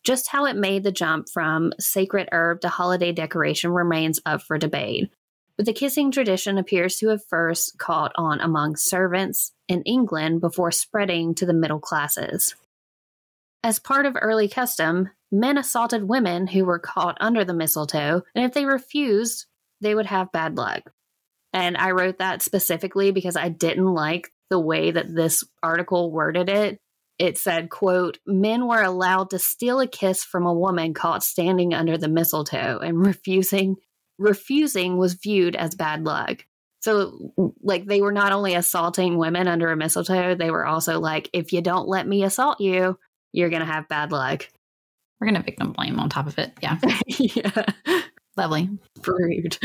Just 0.03 0.29
how 0.29 0.47
it 0.47 0.57
made 0.57 0.83
the 0.83 0.91
jump 0.91 1.29
from 1.33 1.73
sacred 1.79 2.29
herb 2.33 2.63
to 2.63 2.69
holiday 2.69 3.13
decoration 3.13 3.71
remains 3.71 4.19
up 4.27 4.43
for 4.43 4.59
debate. 4.59 5.13
But 5.57 5.67
the 5.67 5.73
kissing 5.73 6.11
tradition 6.11 6.59
appears 6.59 6.97
to 6.97 7.09
have 7.09 7.25
first 7.27 7.79
caught 7.79 8.13
on 8.17 8.41
among 8.41 8.77
servants 8.77 9.53
in 9.69 9.83
England 9.83 10.41
before 10.41 10.71
spreading 10.71 11.35
to 11.37 11.47
the 11.47 11.53
middle 11.53 11.81
classes. 11.81 12.55
As 13.63 13.79
part 13.79 14.07
of 14.07 14.17
early 14.21 14.49
custom, 14.49 15.11
men 15.31 15.57
assaulted 15.57 16.09
women 16.09 16.49
who 16.49 16.65
were 16.65 16.79
caught 16.79 17.17
under 17.21 17.45
the 17.45 17.55
mistletoe, 17.55 18.23
and 18.35 18.45
if 18.45 18.55
they 18.55 18.65
refused, 18.65 19.47
they 19.81 19.95
would 19.95 20.07
have 20.07 20.33
bad 20.33 20.57
luck. 20.57 20.91
And 21.53 21.77
I 21.77 21.91
wrote 21.91 22.19
that 22.19 22.43
specifically 22.43 23.13
because 23.13 23.37
I 23.37 23.49
didn't 23.49 23.93
like 23.93 24.31
the 24.51 24.59
way 24.59 24.91
that 24.91 25.15
this 25.15 25.45
article 25.63 26.11
worded 26.11 26.49
it. 26.49 26.79
It 27.19 27.39
said, 27.39 27.71
quote, 27.71 28.19
men 28.27 28.67
were 28.67 28.83
allowed 28.83 29.31
to 29.31 29.39
steal 29.39 29.81
a 29.81 29.87
kiss 29.87 30.25
from 30.25 30.47
a 30.47 30.55
woman 30.55 30.95
caught 30.95 31.23
standing 31.23 31.73
under 31.75 31.99
the 31.99 32.09
mistletoe 32.09 32.79
and 32.83 32.99
refusing 33.07 33.77
refusing 34.19 34.97
was 34.97 35.15
viewed 35.15 35.57
as 35.57 35.75
bad 35.75 36.05
luck. 36.05 36.45
So 36.81 37.33
like 37.63 37.87
they 37.87 38.01
were 38.01 38.13
not 38.13 38.33
only 38.33 38.55
assaulting 38.55 39.17
women 39.17 39.47
under 39.47 39.71
a 39.71 39.77
mistletoe, 39.77 40.35
they 40.35 40.51
were 40.51 40.67
also 40.67 40.99
like, 40.99 41.31
if 41.33 41.53
you 41.53 41.61
don't 41.61 41.89
let 41.89 42.07
me 42.09 42.25
assault 42.25 42.61
you, 42.61 42.99
you're 43.33 43.51
gonna 43.51 43.65
have 43.65 43.89
bad 43.89 44.11
luck. 44.11 44.49
We're 45.21 45.29
gonna 45.29 45.43
victim 45.43 45.73
blame 45.73 46.01
on 46.01 46.09
top 46.09 46.27
of 46.27 46.39
it. 46.39 46.53
Yeah. 46.61 46.79
yeah. 47.07 47.67
Lovely. 48.37 48.69
Rude. 49.07 49.59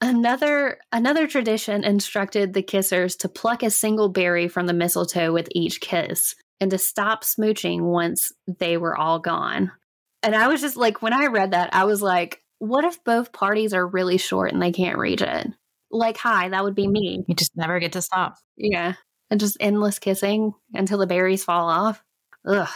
Another 0.00 0.78
another 0.92 1.26
tradition 1.26 1.84
instructed 1.84 2.54
the 2.54 2.62
kissers 2.62 3.18
to 3.18 3.28
pluck 3.28 3.62
a 3.62 3.70
single 3.70 4.08
berry 4.08 4.48
from 4.48 4.66
the 4.66 4.72
mistletoe 4.72 5.32
with 5.32 5.48
each 5.52 5.80
kiss 5.80 6.36
and 6.60 6.70
to 6.70 6.78
stop 6.78 7.24
smooching 7.24 7.82
once 7.82 8.32
they 8.58 8.76
were 8.76 8.96
all 8.96 9.18
gone. 9.18 9.72
And 10.22 10.34
I 10.34 10.48
was 10.48 10.60
just 10.60 10.76
like 10.76 11.02
when 11.02 11.12
I 11.12 11.26
read 11.26 11.50
that, 11.50 11.74
I 11.74 11.84
was 11.84 12.00
like, 12.00 12.42
what 12.58 12.84
if 12.84 13.02
both 13.04 13.32
parties 13.32 13.72
are 13.72 13.86
really 13.86 14.18
short 14.18 14.52
and 14.52 14.60
they 14.60 14.72
can't 14.72 14.98
reach 14.98 15.22
it? 15.22 15.46
Like, 15.90 16.16
hi, 16.18 16.48
that 16.50 16.64
would 16.64 16.74
be 16.74 16.86
me. 16.86 17.24
You 17.26 17.34
just 17.34 17.56
never 17.56 17.80
get 17.80 17.92
to 17.92 18.02
stop. 18.02 18.36
Yeah. 18.56 18.94
And 19.30 19.40
just 19.40 19.56
endless 19.60 19.98
kissing 19.98 20.52
until 20.74 20.98
the 20.98 21.06
berries 21.06 21.44
fall 21.44 21.68
off. 21.68 22.02
Ugh. 22.46 22.68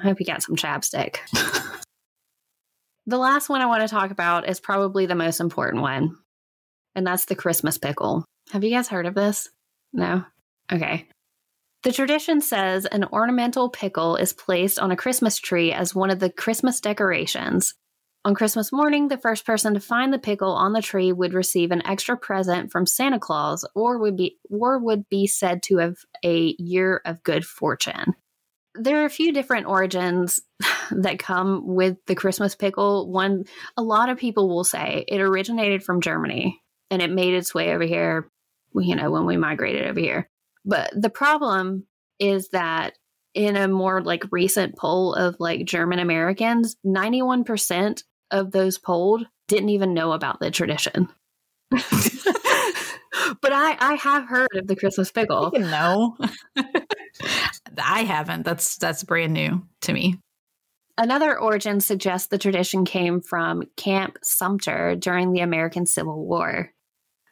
I 0.00 0.02
hope 0.02 0.20
you 0.20 0.26
got 0.26 0.42
some 0.42 0.56
chapstick. 0.56 1.18
the 3.06 3.18
last 3.18 3.48
one 3.48 3.60
I 3.60 3.66
want 3.66 3.82
to 3.82 3.88
talk 3.88 4.10
about 4.10 4.48
is 4.48 4.60
probably 4.60 5.06
the 5.06 5.14
most 5.14 5.40
important 5.40 5.82
one, 5.82 6.16
and 6.94 7.06
that's 7.06 7.24
the 7.24 7.34
Christmas 7.34 7.78
pickle. 7.78 8.24
Have 8.52 8.62
you 8.62 8.70
guys 8.70 8.88
heard 8.88 9.06
of 9.06 9.14
this? 9.14 9.48
No? 9.92 10.24
Okay. 10.72 11.08
The 11.82 11.92
tradition 11.92 12.40
says 12.40 12.86
an 12.86 13.04
ornamental 13.04 13.70
pickle 13.70 14.16
is 14.16 14.32
placed 14.32 14.78
on 14.78 14.90
a 14.90 14.96
Christmas 14.96 15.38
tree 15.38 15.72
as 15.72 15.94
one 15.94 16.10
of 16.10 16.20
the 16.20 16.30
Christmas 16.30 16.80
decorations. 16.80 17.74
On 18.28 18.34
Christmas 18.34 18.70
morning, 18.74 19.08
the 19.08 19.16
first 19.16 19.46
person 19.46 19.72
to 19.72 19.80
find 19.80 20.12
the 20.12 20.18
pickle 20.18 20.52
on 20.52 20.74
the 20.74 20.82
tree 20.82 21.12
would 21.14 21.32
receive 21.32 21.70
an 21.70 21.80
extra 21.86 22.14
present 22.14 22.70
from 22.70 22.84
Santa 22.84 23.18
Claus 23.18 23.66
or 23.74 23.96
would 23.96 24.18
be 24.18 24.36
or 24.50 24.78
would 24.78 25.08
be 25.08 25.26
said 25.26 25.62
to 25.62 25.78
have 25.78 25.96
a 26.22 26.54
year 26.58 27.00
of 27.06 27.22
good 27.22 27.46
fortune 27.46 28.14
there 28.74 29.00
are 29.00 29.06
a 29.06 29.10
few 29.10 29.32
different 29.32 29.66
origins 29.66 30.40
that 30.90 31.18
come 31.18 31.66
with 31.66 31.96
the 32.06 32.14
Christmas 32.14 32.54
pickle. 32.54 33.10
One, 33.10 33.44
a 33.78 33.82
lot 33.82 34.10
of 34.10 34.18
people 34.18 34.46
will 34.46 34.62
say 34.62 35.06
it 35.08 35.22
originated 35.22 35.82
from 35.82 36.02
Germany 36.02 36.60
and 36.90 37.00
it 37.00 37.10
made 37.10 37.32
its 37.32 37.54
way 37.54 37.72
over 37.72 37.84
here, 37.84 38.30
you 38.74 38.94
know, 38.94 39.10
when 39.10 39.24
we 39.24 39.38
migrated 39.38 39.86
over 39.86 39.98
here. 39.98 40.28
But 40.66 40.90
the 40.94 41.10
problem 41.10 41.86
is 42.18 42.50
that 42.50 42.92
in 43.34 43.56
a 43.56 43.68
more 43.68 44.02
like 44.02 44.24
recent 44.30 44.76
poll 44.76 45.14
of 45.14 45.36
like 45.38 45.64
German 45.64 45.98
Americans, 45.98 46.76
91% 46.84 48.02
of 48.30 48.52
those 48.52 48.78
polled 48.78 49.26
didn't 49.46 49.70
even 49.70 49.94
know 49.94 50.12
about 50.12 50.40
the 50.40 50.50
tradition. 50.50 51.08
but 51.70 51.82
I, 53.52 53.76
I 53.78 53.98
have 54.00 54.28
heard 54.28 54.48
of 54.56 54.66
the 54.66 54.76
Christmas 54.76 55.10
pickle. 55.10 55.52
No. 55.52 56.16
I 57.82 58.02
haven't. 58.02 58.44
That's 58.44 58.76
that's 58.76 59.04
brand 59.04 59.32
new 59.32 59.66
to 59.82 59.92
me. 59.92 60.18
Another 60.96 61.38
origin 61.38 61.80
suggests 61.80 62.26
the 62.26 62.38
tradition 62.38 62.84
came 62.84 63.20
from 63.20 63.62
Camp 63.76 64.18
Sumter 64.24 64.96
during 64.96 65.32
the 65.32 65.40
American 65.40 65.86
Civil 65.86 66.26
War. 66.26 66.72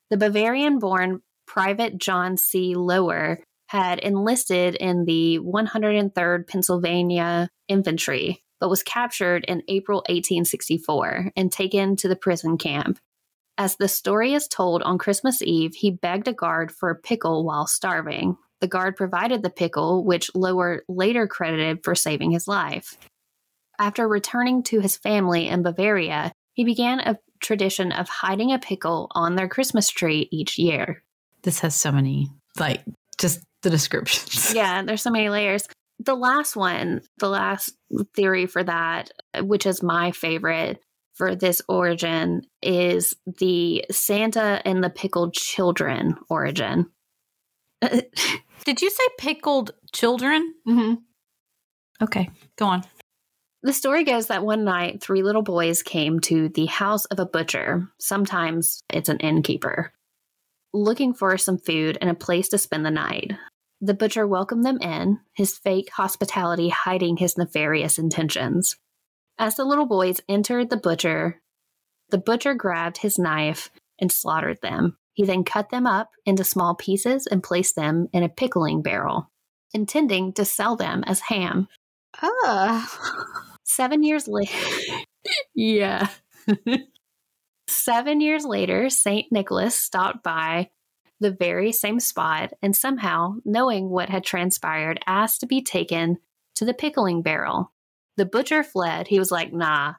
The 0.09 0.17
Bavarian 0.17 0.79
born 0.79 1.23
Private 1.47 1.99
John 1.99 2.37
C. 2.37 2.75
Lower 2.75 3.41
had 3.69 3.99
enlisted 3.99 4.77
in 4.77 5.05
the 5.05 5.41
103rd 5.41 6.47
Pennsylvania 6.47 7.49
Infantry, 7.67 8.45
but 8.61 8.71
was 8.71 8.83
captured 8.83 9.45
in 9.47 9.63
April 9.69 9.99
1864 10.09 11.33
and 11.37 11.53
taken 11.53 11.97
to 11.97 12.09
the 12.09 12.17
prison 12.17 12.59
camp. 12.59 12.99
As 13.59 13.77
the 13.77 13.89
story 13.89 14.35
is 14.35 14.49
told 14.49 14.83
on 14.83 14.99
Christmas 14.99 15.41
Eve, 15.43 15.75
he 15.75 15.91
begged 15.91 16.29
a 16.29 16.33
guard 16.33 16.71
for 16.71 16.91
a 16.91 16.97
pickle 16.97 17.45
while 17.45 17.67
starving, 17.67 18.37
the 18.61 18.67
guard 18.67 18.97
provided 18.97 19.43
the 19.43 19.51
pickle, 19.51 20.05
which 20.05 20.31
Lower 20.35 20.83
later 20.89 21.27
credited 21.27 21.85
for 21.85 21.95
saving 21.95 22.31
his 22.31 22.49
life. 22.49 22.97
After 23.79 24.09
returning 24.09 24.63
to 24.65 24.81
his 24.81 24.97
family 24.97 25.49
in 25.49 25.63
Bavaria, 25.63 26.33
he 26.55 26.65
began 26.65 27.01
a 27.01 27.19
tradition 27.41 27.93
of 27.93 28.09
hiding 28.09 28.53
a 28.53 28.59
pickle 28.59 29.09
on 29.11 29.37
their 29.37 29.49
Christmas 29.49 29.91
tree 29.91 30.29
each 30.31 30.59
year. 30.59 31.03
This 31.43 31.61
has 31.61 31.75
so 31.75 31.93
many, 31.93 32.31
like, 32.59 32.83
just 33.19 33.43
the 33.63 33.69
descriptions. 33.69 34.55
Yeah, 34.55 34.83
there's 34.83 35.03
so 35.03 35.11
many 35.11 35.29
layers. 35.29 35.69
The 35.99 36.15
last 36.15 36.57
one, 36.57 37.03
the 37.19 37.29
last 37.29 37.75
theory 38.15 38.47
for 38.47 38.63
that, 38.63 39.11
which 39.41 39.67
is 39.67 39.83
my 39.83 40.13
favorite 40.13 40.81
for 41.15 41.35
this 41.35 41.63
origin, 41.69 42.43
is 42.63 43.15
the 43.39 43.85
Santa 43.91 44.61
and 44.65 44.85
the 44.85 44.91
pickled 44.91 45.35
children 45.35 46.17
origin. 46.29 46.87
Did 47.81 48.83
you 48.83 48.91
say 48.91 49.05
pickled 49.19 49.73
children? 49.93 50.55
Mm-hmm. 50.69 50.95
Okay, 52.03 52.29
go 52.57 52.67
on. 52.67 52.83
The 53.63 53.73
story 53.73 54.05
goes 54.05 54.29
that 54.29 54.45
one 54.45 54.65
night, 54.65 55.03
three 55.03 55.23
little 55.23 55.43
boys 55.43 55.83
came 55.83 56.21
to 56.21 56.49
the 56.51 56.67
house 56.67 57.05
of 57.07 57.19
a 57.19 57.27
butcher. 57.27 57.89
Sometimes 57.99 58.83
it's 58.93 59.09
an 59.09 59.19
innkeeper, 59.19 59.93
looking 60.73 61.15
for 61.15 61.37
some 61.39 61.59
food 61.59 61.99
and 62.01 62.11
a 62.11 62.15
place 62.15 62.49
to 62.51 62.59
spend 62.59 62.85
the 62.85 62.91
night. 62.91 63.33
The 63.81 63.95
butcher 63.95 64.27
welcomed 64.27 64.65
them 64.65 64.79
in, 64.81 65.21
his 65.33 65.59
fake 65.59 65.91
hospitality 65.93 66.71
hiding 66.71 67.19
his 67.19 67.37
nefarious 67.37 67.99
intentions. 67.99 68.77
As 69.39 69.57
the 69.57 69.65
little 69.65 69.87
boys 69.87 70.21
entered 70.29 70.71
the 70.71 70.77
butcher, 70.77 71.43
the 72.11 72.19
butcher 72.19 72.55
grabbed 72.55 72.99
his 72.99 73.19
knife 73.19 73.71
and 74.01 74.11
slaughtered 74.11 74.61
them. 74.63 74.97
He 75.13 75.25
then 75.25 75.45
cut 75.45 75.71
them 75.71 75.87
up 75.87 76.11
into 76.25 76.45
small 76.45 76.75
pieces 76.75 77.27
and 77.27 77.43
placed 77.43 77.77
them 77.77 78.09
in 78.13 78.23
a 78.23 78.29
pickling 78.29 78.83
barrel, 78.83 79.31
intending 79.73 80.33
to 80.35 80.45
sell 80.45 80.77
them 80.77 81.05
as 81.07 81.21
ham. 81.21 81.69
Ah. 82.23 82.91
Seven 83.65 84.03
years 84.03 84.29
later, 84.29 84.57
yeah. 85.55 86.09
Seven 87.67 88.21
years 88.21 88.45
later, 88.45 88.89
St. 88.89 89.31
Nicholas 89.33 89.75
stopped 89.75 90.23
by 90.23 90.71
the 91.21 91.31
very 91.31 91.73
same 91.73 92.01
spot 92.01 92.53
and 92.63 92.77
somehow, 92.77 93.37
knowing 93.45 93.89
what 93.89 94.09
had 94.09 94.25
transpired, 94.25 95.01
asked 95.07 95.41
to 95.41 95.47
be 95.47 95.63
taken 95.63 96.19
to 96.57 96.65
the 96.65 96.75
pickling 96.75 97.23
barrel. 97.23 97.73
The 98.17 98.27
butcher 98.27 98.63
fled. 98.63 99.09
He 99.09 99.19
was 99.19 99.31
like, 99.31 99.53
nah, 99.53 99.95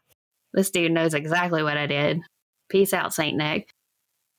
this 0.54 0.72
dude 0.72 0.92
knows 0.92 1.14
exactly 1.14 1.64
what 1.64 1.78
I 1.78 1.88
did. 1.88 2.22
Peace 2.70 2.94
out, 2.94 3.14
St. 3.14 3.38
Nick 3.38 3.70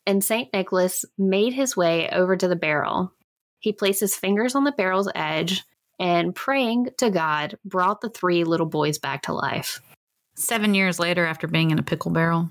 and 0.09 0.25
St. 0.25 0.51
Nicholas 0.55 1.05
made 1.19 1.53
his 1.53 1.77
way 1.77 2.09
over 2.09 2.35
to 2.35 2.49
the 2.49 2.57
barrel. 2.57 3.13
He 3.61 3.75
placed 3.75 4.01
his 4.01 4.17
fingers 4.17 4.55
on 4.55 4.65
the 4.65 4.73
barrel's 4.73 5.11
edge 5.15 5.65
and, 6.01 6.35
praying 6.35 6.89
to 6.97 7.11
God, 7.11 7.59
brought 7.63 8.01
the 8.01 8.09
three 8.09 8.45
little 8.45 8.67
boys 8.67 8.99
back 8.99 9.23
to 9.23 9.35
life. 9.35 9.83
Seven 10.35 10.75
years 10.75 10.99
later, 10.99 11.27
after 11.27 11.47
being 11.47 11.71
in 11.71 11.79
a 11.79 11.83
pickle 11.83 12.11
barrel. 12.11 12.49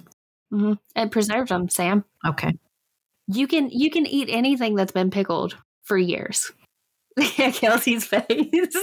Mm-hmm. 0.53 0.73
And 0.95 1.11
preserved 1.11 1.49
them, 1.49 1.67
Sam. 1.67 2.05
Okay. 2.25 2.53
You 3.27 3.47
can 3.47 3.69
you 3.69 3.89
can 3.91 4.05
eat 4.05 4.29
anything 4.31 4.75
that's 4.75 4.91
been 4.91 5.09
pickled 5.11 5.57
for 5.83 5.97
years. 5.97 6.51
yeah, 7.37 7.51
Kelsey's 7.51 8.05
face. 8.05 8.75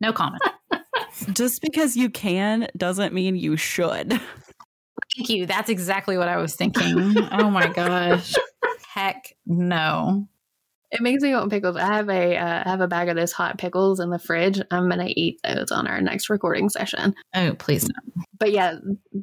No 0.00 0.12
comment. 0.12 0.42
Just 1.32 1.62
because 1.62 1.96
you 1.96 2.10
can 2.10 2.68
doesn't 2.76 3.14
mean 3.14 3.36
you 3.36 3.56
should. 3.56 4.20
Thank 5.16 5.28
you. 5.30 5.46
That's 5.46 5.70
exactly 5.70 6.18
what 6.18 6.28
I 6.28 6.36
was 6.36 6.54
thinking. 6.54 7.14
oh 7.32 7.50
my 7.50 7.66
gosh. 7.74 8.34
Heck 8.88 9.34
no. 9.46 10.28
It 10.90 11.00
makes 11.00 11.22
me 11.22 11.34
want 11.34 11.50
pickles. 11.50 11.76
I 11.76 11.86
have 11.94 12.08
a 12.08 12.36
uh, 12.36 12.62
I 12.64 12.70
have 12.70 12.80
a 12.80 12.88
bag 12.88 13.08
of 13.08 13.16
those 13.16 13.32
hot 13.32 13.58
pickles 13.58 13.98
in 14.00 14.10
the 14.10 14.18
fridge. 14.18 14.60
I'm 14.70 14.88
gonna 14.88 15.08
eat 15.08 15.40
those 15.42 15.72
on 15.72 15.86
our 15.86 16.00
next 16.00 16.30
recording 16.30 16.68
session. 16.68 17.14
Oh, 17.34 17.54
please 17.58 17.88
no. 17.88 18.22
But 18.38 18.52
yeah, 18.52 18.76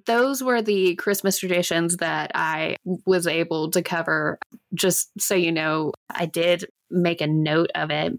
those 0.06 0.44
were 0.44 0.62
the 0.62 0.96
Christmas 0.96 1.38
traditions 1.38 1.98
that 1.98 2.32
I 2.36 2.78
was 3.06 3.28
able 3.28 3.72
to 3.72 3.82
cover. 3.82 4.40
Just 4.74 5.10
so 5.20 5.36
you 5.36 5.52
know, 5.52 5.94
I 6.10 6.26
did 6.26 6.66
make 6.90 7.22
a 7.22 7.28
note 7.28 7.70
of 7.76 7.92
it, 7.92 8.14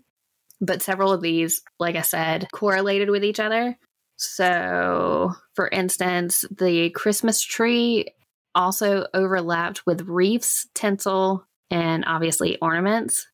but 0.61 0.83
several 0.83 1.13
of 1.13 1.21
these, 1.21 1.63
like 1.79 1.97
I 1.97 2.03
said, 2.03 2.49
correlated 2.53 3.11
with 3.11 3.25
each 3.25 3.41
other. 3.41 3.77
So, 4.17 5.33
for 5.55 5.69
instance, 5.69 6.45
the 6.51 6.91
Christmas 6.91 7.43
tree 7.43 8.07
also 8.55 9.07
overlapped 9.13 9.85
with 9.87 10.03
wreaths, 10.03 10.67
tinsel, 10.75 11.47
and 11.71 12.05
obviously 12.07 12.57
ornaments. 12.61 13.27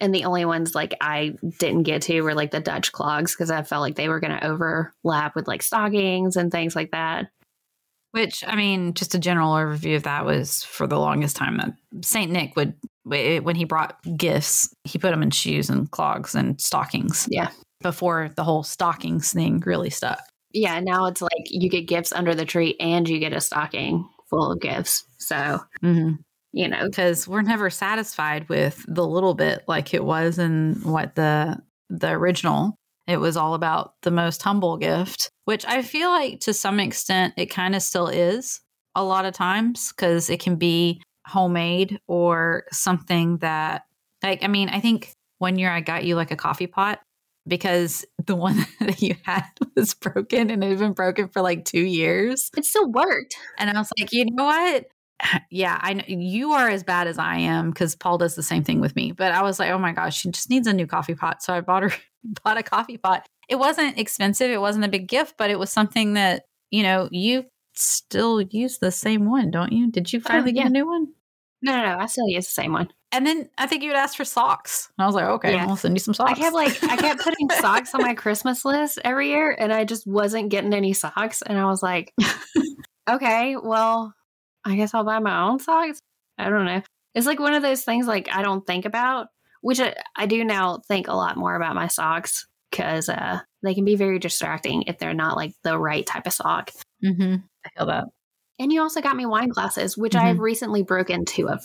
And 0.00 0.14
the 0.14 0.24
only 0.24 0.44
ones 0.44 0.74
like 0.74 0.94
I 1.00 1.34
didn't 1.58 1.84
get 1.84 2.02
to 2.02 2.20
were 2.22 2.34
like 2.34 2.50
the 2.50 2.60
Dutch 2.60 2.90
clogs 2.92 3.34
because 3.34 3.50
I 3.50 3.62
felt 3.62 3.80
like 3.82 3.94
they 3.94 4.08
were 4.08 4.20
going 4.20 4.36
to 4.38 4.46
overlap 4.46 5.36
with 5.36 5.46
like 5.46 5.62
stockings 5.62 6.36
and 6.36 6.50
things 6.50 6.74
like 6.74 6.90
that. 6.90 7.26
Which, 8.10 8.44
I 8.46 8.54
mean, 8.56 8.94
just 8.94 9.14
a 9.14 9.18
general 9.18 9.52
overview 9.54 9.96
of 9.96 10.04
that 10.04 10.24
was 10.24 10.62
for 10.62 10.86
the 10.86 10.98
longest 10.98 11.36
time 11.36 11.56
that 11.58 11.72
St. 12.04 12.30
Nick 12.30 12.54
would, 12.56 12.74
when 13.04 13.56
he 13.56 13.64
brought 13.64 13.98
gifts, 14.16 14.72
he 14.84 14.98
put 14.98 15.10
them 15.10 15.22
in 15.22 15.30
shoes 15.30 15.68
and 15.68 15.90
clogs 15.90 16.34
and 16.36 16.60
stockings 16.60 17.26
Yeah. 17.30 17.50
before 17.80 18.30
the 18.36 18.44
whole 18.44 18.62
stockings 18.62 19.32
thing 19.32 19.60
really 19.66 19.90
stuck. 19.90 20.20
Yeah. 20.52 20.78
Now 20.78 21.06
it's 21.06 21.20
like 21.22 21.46
you 21.46 21.68
get 21.68 21.88
gifts 21.88 22.12
under 22.12 22.34
the 22.36 22.44
tree 22.44 22.76
and 22.78 23.08
you 23.08 23.18
get 23.18 23.32
a 23.32 23.40
stocking 23.40 24.08
full 24.30 24.52
of 24.52 24.60
gifts. 24.60 25.04
So, 25.18 25.60
Mm-hmm. 25.82 26.14
You 26.54 26.68
know, 26.68 26.86
because 26.86 27.26
we're 27.26 27.42
never 27.42 27.68
satisfied 27.68 28.48
with 28.48 28.84
the 28.86 29.04
little 29.04 29.34
bit 29.34 29.64
like 29.66 29.92
it 29.92 30.04
was 30.04 30.38
in 30.38 30.74
what 30.84 31.16
the 31.16 31.60
the 31.90 32.10
original 32.10 32.76
it 33.06 33.18
was 33.18 33.36
all 33.36 33.54
about 33.54 33.94
the 34.02 34.10
most 34.10 34.42
humble 34.42 34.78
gift 34.78 35.28
which 35.44 35.66
i 35.66 35.82
feel 35.82 36.08
like 36.08 36.40
to 36.40 36.54
some 36.54 36.80
extent 36.80 37.34
it 37.36 37.46
kind 37.46 37.74
of 37.74 37.82
still 37.82 38.08
is 38.08 38.60
a 38.94 39.04
lot 39.04 39.26
of 39.26 39.34
times 39.34 39.92
because 39.92 40.30
it 40.30 40.40
can 40.40 40.56
be 40.56 41.02
homemade 41.26 41.98
or 42.06 42.64
something 42.72 43.36
that 43.38 43.82
like 44.22 44.42
i 44.42 44.48
mean 44.48 44.70
i 44.70 44.80
think 44.80 45.12
one 45.38 45.58
year 45.58 45.70
i 45.70 45.80
got 45.80 46.04
you 46.04 46.16
like 46.16 46.30
a 46.30 46.36
coffee 46.36 46.66
pot 46.66 47.00
because 47.46 48.04
the 48.24 48.36
one 48.36 48.64
that 48.80 49.02
you 49.02 49.14
had 49.24 49.44
was 49.76 49.94
broken 49.94 50.50
and 50.50 50.64
it 50.64 50.70
had 50.70 50.78
been 50.78 50.92
broken 50.92 51.28
for 51.28 51.42
like 51.42 51.64
two 51.64 51.84
years 51.84 52.50
it 52.56 52.64
still 52.64 52.90
worked. 52.90 53.36
and 53.58 53.70
I 53.70 53.78
was 53.78 53.90
like, 53.98 54.12
you 54.12 54.24
know 54.24 54.44
what? 54.44 54.86
Yeah, 55.50 55.78
I 55.80 55.94
know 55.94 56.04
you 56.06 56.52
are 56.52 56.68
as 56.68 56.82
bad 56.82 57.06
as 57.06 57.18
I 57.18 57.36
am 57.36 57.70
because 57.70 57.94
Paul 57.94 58.18
does 58.18 58.34
the 58.34 58.42
same 58.42 58.64
thing 58.64 58.80
with 58.80 58.94
me. 58.96 59.12
But 59.12 59.32
I 59.32 59.42
was 59.42 59.58
like, 59.58 59.70
oh 59.70 59.78
my 59.78 59.92
gosh, 59.92 60.18
she 60.18 60.30
just 60.30 60.50
needs 60.50 60.66
a 60.66 60.72
new 60.72 60.86
coffee 60.86 61.14
pot. 61.14 61.42
So 61.42 61.54
I 61.54 61.60
bought 61.60 61.84
her 61.84 61.92
bought 62.44 62.58
a 62.58 62.62
coffee 62.62 62.98
pot. 62.98 63.26
It 63.48 63.56
wasn't 63.56 63.98
expensive. 63.98 64.50
It 64.50 64.60
wasn't 64.60 64.84
a 64.84 64.88
big 64.88 65.08
gift, 65.08 65.34
but 65.38 65.50
it 65.50 65.58
was 65.58 65.70
something 65.70 66.14
that 66.14 66.44
you 66.70 66.82
know 66.82 67.08
you 67.10 67.44
still 67.74 68.40
use 68.40 68.78
the 68.78 68.90
same 68.90 69.28
one, 69.30 69.50
don't 69.50 69.72
you? 69.72 69.90
Did 69.90 70.12
you 70.12 70.20
oh, 70.24 70.28
finally 70.28 70.52
yeah. 70.52 70.64
get 70.64 70.70
a 70.70 70.72
new 70.72 70.86
one? 70.86 71.08
No, 71.62 71.76
no, 71.76 71.96
no. 71.96 71.98
I 71.98 72.06
still 72.06 72.28
use 72.28 72.46
the 72.46 72.52
same 72.52 72.72
one. 72.72 72.88
And 73.10 73.26
then 73.26 73.48
I 73.56 73.66
think 73.66 73.82
you 73.82 73.90
would 73.90 73.96
ask 73.96 74.16
for 74.16 74.24
socks. 74.24 74.90
And 74.98 75.04
I 75.04 75.06
was 75.06 75.14
like, 75.14 75.24
okay, 75.24 75.54
Yeah. 75.54 75.66
I'll 75.66 75.76
send 75.76 75.94
you 75.94 76.00
some 76.00 76.14
socks. 76.14 76.32
I 76.32 76.34
kept 76.34 76.54
like 76.54 76.84
I 76.84 76.96
kept 76.96 77.22
putting 77.22 77.48
socks 77.48 77.94
on 77.94 78.02
my 78.02 78.14
Christmas 78.14 78.64
list 78.64 78.98
every 79.04 79.28
year, 79.28 79.56
and 79.58 79.72
I 79.72 79.84
just 79.84 80.06
wasn't 80.06 80.50
getting 80.50 80.74
any 80.74 80.92
socks. 80.92 81.42
And 81.42 81.58
I 81.58 81.64
was 81.66 81.82
like, 81.82 82.12
okay, 83.08 83.56
well, 83.56 84.14
I 84.64 84.76
guess 84.76 84.94
I'll 84.94 85.04
buy 85.04 85.18
my 85.18 85.42
own 85.48 85.58
socks. 85.58 86.00
I 86.38 86.48
don't 86.48 86.64
know. 86.66 86.82
It's 87.14 87.26
like 87.26 87.38
one 87.38 87.54
of 87.54 87.62
those 87.62 87.82
things 87.84 88.06
like 88.06 88.28
I 88.32 88.42
don't 88.42 88.66
think 88.66 88.84
about, 88.84 89.28
which 89.60 89.80
I, 89.80 89.94
I 90.16 90.26
do 90.26 90.44
now 90.44 90.80
think 90.88 91.06
a 91.08 91.14
lot 91.14 91.36
more 91.36 91.54
about 91.54 91.74
my 91.74 91.86
socks 91.86 92.46
because 92.70 93.08
uh, 93.08 93.40
they 93.62 93.74
can 93.74 93.84
be 93.84 93.94
very 93.96 94.18
distracting 94.18 94.82
if 94.84 94.98
they're 94.98 95.14
not 95.14 95.36
like 95.36 95.52
the 95.62 95.78
right 95.78 96.04
type 96.04 96.26
of 96.26 96.32
sock. 96.32 96.70
hmm 97.02 97.36
I 97.64 97.68
feel 97.76 97.86
that. 97.86 98.04
And 98.58 98.72
you 98.72 98.82
also 98.82 99.00
got 99.00 99.16
me 99.16 99.26
wine 99.26 99.48
glasses, 99.48 99.96
which 99.96 100.14
I 100.14 100.22
have 100.28 100.38
recently 100.38 100.82
broken 100.82 101.24
two 101.24 101.48
of, 101.48 101.64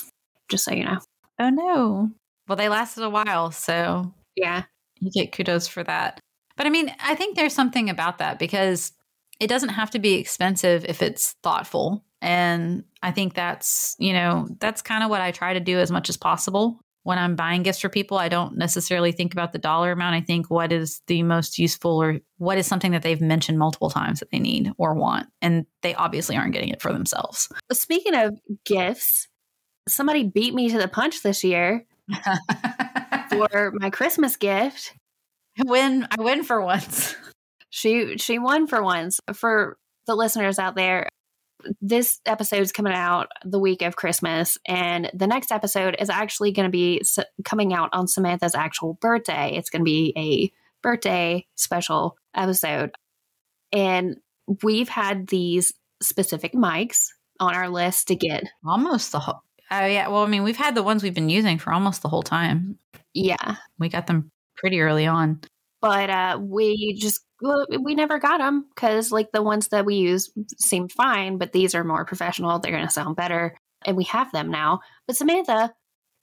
just 0.49 0.63
so 0.65 0.71
you 0.73 0.83
know. 0.85 0.99
Oh 1.39 1.49
no. 1.49 2.09
Well, 2.47 2.55
they 2.55 2.69
lasted 2.69 3.03
a 3.03 3.09
while, 3.09 3.51
so 3.51 4.13
Yeah. 4.35 4.63
you 4.99 5.11
get 5.11 5.31
kudos 5.31 5.67
for 5.67 5.83
that. 5.83 6.19
But 6.55 6.65
I 6.67 6.69
mean, 6.69 6.93
I 6.99 7.15
think 7.15 7.35
there's 7.35 7.53
something 7.53 7.89
about 7.89 8.17
that 8.19 8.39
because 8.39 8.91
it 9.39 9.47
doesn't 9.47 9.69
have 9.69 9.91
to 9.91 9.99
be 9.99 10.15
expensive 10.15 10.83
if 10.85 11.01
it's 11.01 11.35
thoughtful. 11.43 12.03
And 12.21 12.83
I 13.01 13.11
think 13.11 13.33
that's, 13.33 13.95
you 13.99 14.13
know, 14.13 14.47
that's 14.59 14.81
kind 14.81 15.03
of 15.03 15.09
what 15.09 15.21
I 15.21 15.31
try 15.31 15.53
to 15.53 15.59
do 15.59 15.79
as 15.79 15.91
much 15.91 16.09
as 16.09 16.17
possible. 16.17 16.79
When 17.03 17.17
I'm 17.17 17.35
buying 17.35 17.63
gifts 17.63 17.79
for 17.79 17.89
people, 17.89 18.17
I 18.17 18.27
don't 18.27 18.57
necessarily 18.57 19.13
think 19.13 19.33
about 19.33 19.53
the 19.53 19.57
dollar 19.57 19.93
amount. 19.93 20.15
I 20.15 20.21
think 20.21 20.49
what 20.49 20.73
is 20.73 21.01
the 21.07 21.23
most 21.23 21.57
useful 21.57 22.01
or 22.01 22.19
what 22.37 22.57
is 22.57 22.67
something 22.67 22.91
that 22.91 23.03
they've 23.03 23.21
mentioned 23.21 23.57
multiple 23.57 23.89
times 23.89 24.19
that 24.19 24.31
they 24.31 24.39
need 24.39 24.71
or 24.77 24.93
want. 24.93 25.27
And 25.41 25.65
they 25.81 25.95
obviously 25.95 26.35
aren't 26.35 26.53
getting 26.53 26.69
it 26.69 26.81
for 26.81 26.91
themselves. 26.91 27.47
Speaking 27.71 28.15
of 28.15 28.37
gifts, 28.65 29.29
somebody 29.87 30.23
beat 30.25 30.53
me 30.53 30.69
to 30.69 30.77
the 30.77 30.89
punch 30.89 31.23
this 31.23 31.43
year 31.43 31.85
for 33.29 33.71
my 33.75 33.89
Christmas 33.89 34.35
gift. 34.35 34.93
I 35.57 35.63
win. 35.65 36.07
I 36.11 36.21
win 36.21 36.43
for 36.43 36.61
once. 36.61 37.15
She 37.69 38.17
she 38.17 38.39
won 38.39 38.67
for 38.67 38.81
once. 38.81 39.19
For 39.33 39.77
the 40.05 40.15
listeners 40.15 40.59
out 40.59 40.75
there, 40.75 41.07
this 41.81 42.19
episode's 42.25 42.71
coming 42.71 42.93
out 42.93 43.27
the 43.43 43.59
week 43.59 43.81
of 43.81 43.95
Christmas, 43.95 44.57
and 44.65 45.09
the 45.13 45.27
next 45.27 45.51
episode 45.51 45.95
is 45.99 46.09
actually 46.09 46.51
going 46.51 46.67
to 46.67 46.71
be 46.71 46.99
s- 47.01 47.19
coming 47.43 47.73
out 47.73 47.89
on 47.93 48.07
Samantha's 48.07 48.55
actual 48.55 48.93
birthday. 48.95 49.53
It's 49.55 49.69
going 49.69 49.81
to 49.81 49.85
be 49.85 50.13
a 50.17 50.51
birthday 50.81 51.45
special 51.55 52.17
episode, 52.33 52.91
and 53.71 54.17
we've 54.63 54.89
had 54.89 55.27
these 55.27 55.73
specific 56.01 56.53
mics 56.53 57.07
on 57.39 57.53
our 57.55 57.69
list 57.69 58.07
to 58.07 58.15
get. 58.15 58.43
Almost 58.65 59.11
the 59.11 59.19
whole. 59.19 59.41
Oh 59.71 59.85
yeah. 59.85 60.07
Well, 60.07 60.23
I 60.23 60.27
mean, 60.27 60.43
we've 60.43 60.57
had 60.57 60.75
the 60.75 60.83
ones 60.83 61.03
we've 61.03 61.13
been 61.13 61.29
using 61.29 61.57
for 61.59 61.71
almost 61.71 62.01
the 62.01 62.09
whole 62.09 62.23
time. 62.23 62.77
Yeah, 63.13 63.55
We 63.77 63.89
got 63.89 64.07
them 64.07 64.31
pretty 64.55 64.81
early 64.81 65.05
on. 65.07 65.41
But 65.81 66.09
uh, 66.09 66.39
we 66.41 66.95
just 66.99 67.21
we 67.41 67.95
never 67.95 68.19
got 68.19 68.39
them 68.39 68.65
because 68.75 69.11
like 69.11 69.31
the 69.31 69.41
ones 69.41 69.69
that 69.69 69.85
we 69.85 69.95
use 69.95 70.29
seem 70.57 70.89
fine, 70.89 71.37
but 71.37 71.53
these 71.53 71.73
are 71.73 71.83
more 71.83 72.05
professional. 72.05 72.59
They're 72.59 72.71
going 72.71 72.87
to 72.87 72.93
sound 72.93 73.15
better, 73.15 73.55
and 73.85 73.95
we 73.95 74.03
have 74.05 74.31
them 74.31 74.51
now. 74.51 74.81
But 75.07 75.15
Samantha 75.15 75.73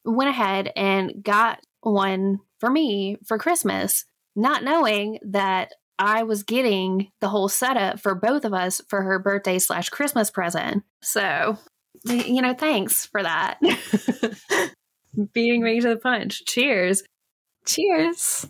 went 0.04 0.30
ahead 0.30 0.72
and 0.76 1.22
got 1.22 1.60
one 1.80 2.38
for 2.60 2.70
me 2.70 3.16
for 3.26 3.38
Christmas, 3.38 4.04
not 4.34 4.64
knowing 4.64 5.18
that 5.22 5.72
I 5.98 6.24
was 6.24 6.42
getting 6.42 7.10
the 7.20 7.28
whole 7.28 7.48
setup 7.48 8.00
for 8.00 8.14
both 8.14 8.44
of 8.44 8.52
us 8.52 8.80
for 8.88 9.02
her 9.02 9.18
birthday 9.18 9.58
slash 9.58 9.88
Christmas 9.88 10.30
present. 10.30 10.84
So, 11.02 11.58
you 12.04 12.42
know, 12.42 12.54
thanks 12.54 13.06
for 13.06 13.22
that. 13.22 13.58
Beating 15.32 15.62
me 15.62 15.80
to 15.80 15.88
the 15.88 15.96
punch. 15.96 16.44
Cheers. 16.44 17.02
Cheers. 17.64 18.48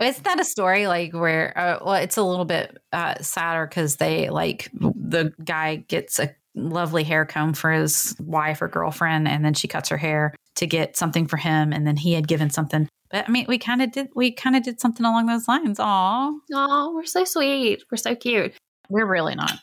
Isn't 0.00 0.24
that 0.24 0.40
a 0.40 0.44
story 0.44 0.86
like 0.86 1.12
where, 1.12 1.56
uh, 1.56 1.78
well, 1.84 1.94
it's 1.94 2.16
a 2.16 2.22
little 2.22 2.44
bit 2.44 2.76
uh, 2.92 3.14
sadder 3.20 3.66
because 3.66 3.96
they 3.96 4.28
like 4.28 4.70
the 4.74 5.32
guy 5.44 5.76
gets 5.76 6.18
a 6.18 6.34
lovely 6.56 7.04
hair 7.04 7.24
comb 7.24 7.52
for 7.54 7.70
his 7.72 8.16
wife 8.20 8.60
or 8.62 8.68
girlfriend, 8.68 9.28
and 9.28 9.44
then 9.44 9.54
she 9.54 9.68
cuts 9.68 9.88
her 9.90 9.96
hair 9.96 10.34
to 10.56 10.66
get 10.66 10.96
something 10.96 11.26
for 11.26 11.36
him, 11.36 11.72
and 11.72 11.86
then 11.86 11.96
he 11.96 12.12
had 12.12 12.26
given 12.28 12.50
something. 12.50 12.88
But 13.10 13.28
I 13.28 13.30
mean, 13.30 13.46
we 13.48 13.58
kind 13.58 13.82
of 13.82 13.92
did, 13.92 14.08
we 14.14 14.32
kind 14.32 14.56
of 14.56 14.62
did 14.64 14.80
something 14.80 15.04
along 15.06 15.26
those 15.26 15.46
lines. 15.46 15.78
Aw, 15.80 16.32
Oh, 16.52 16.92
we're 16.94 17.04
so 17.04 17.24
sweet. 17.24 17.84
We're 17.90 17.96
so 17.96 18.14
cute. 18.16 18.54
we're 18.88 19.06
really 19.06 19.34
not. 19.36 19.58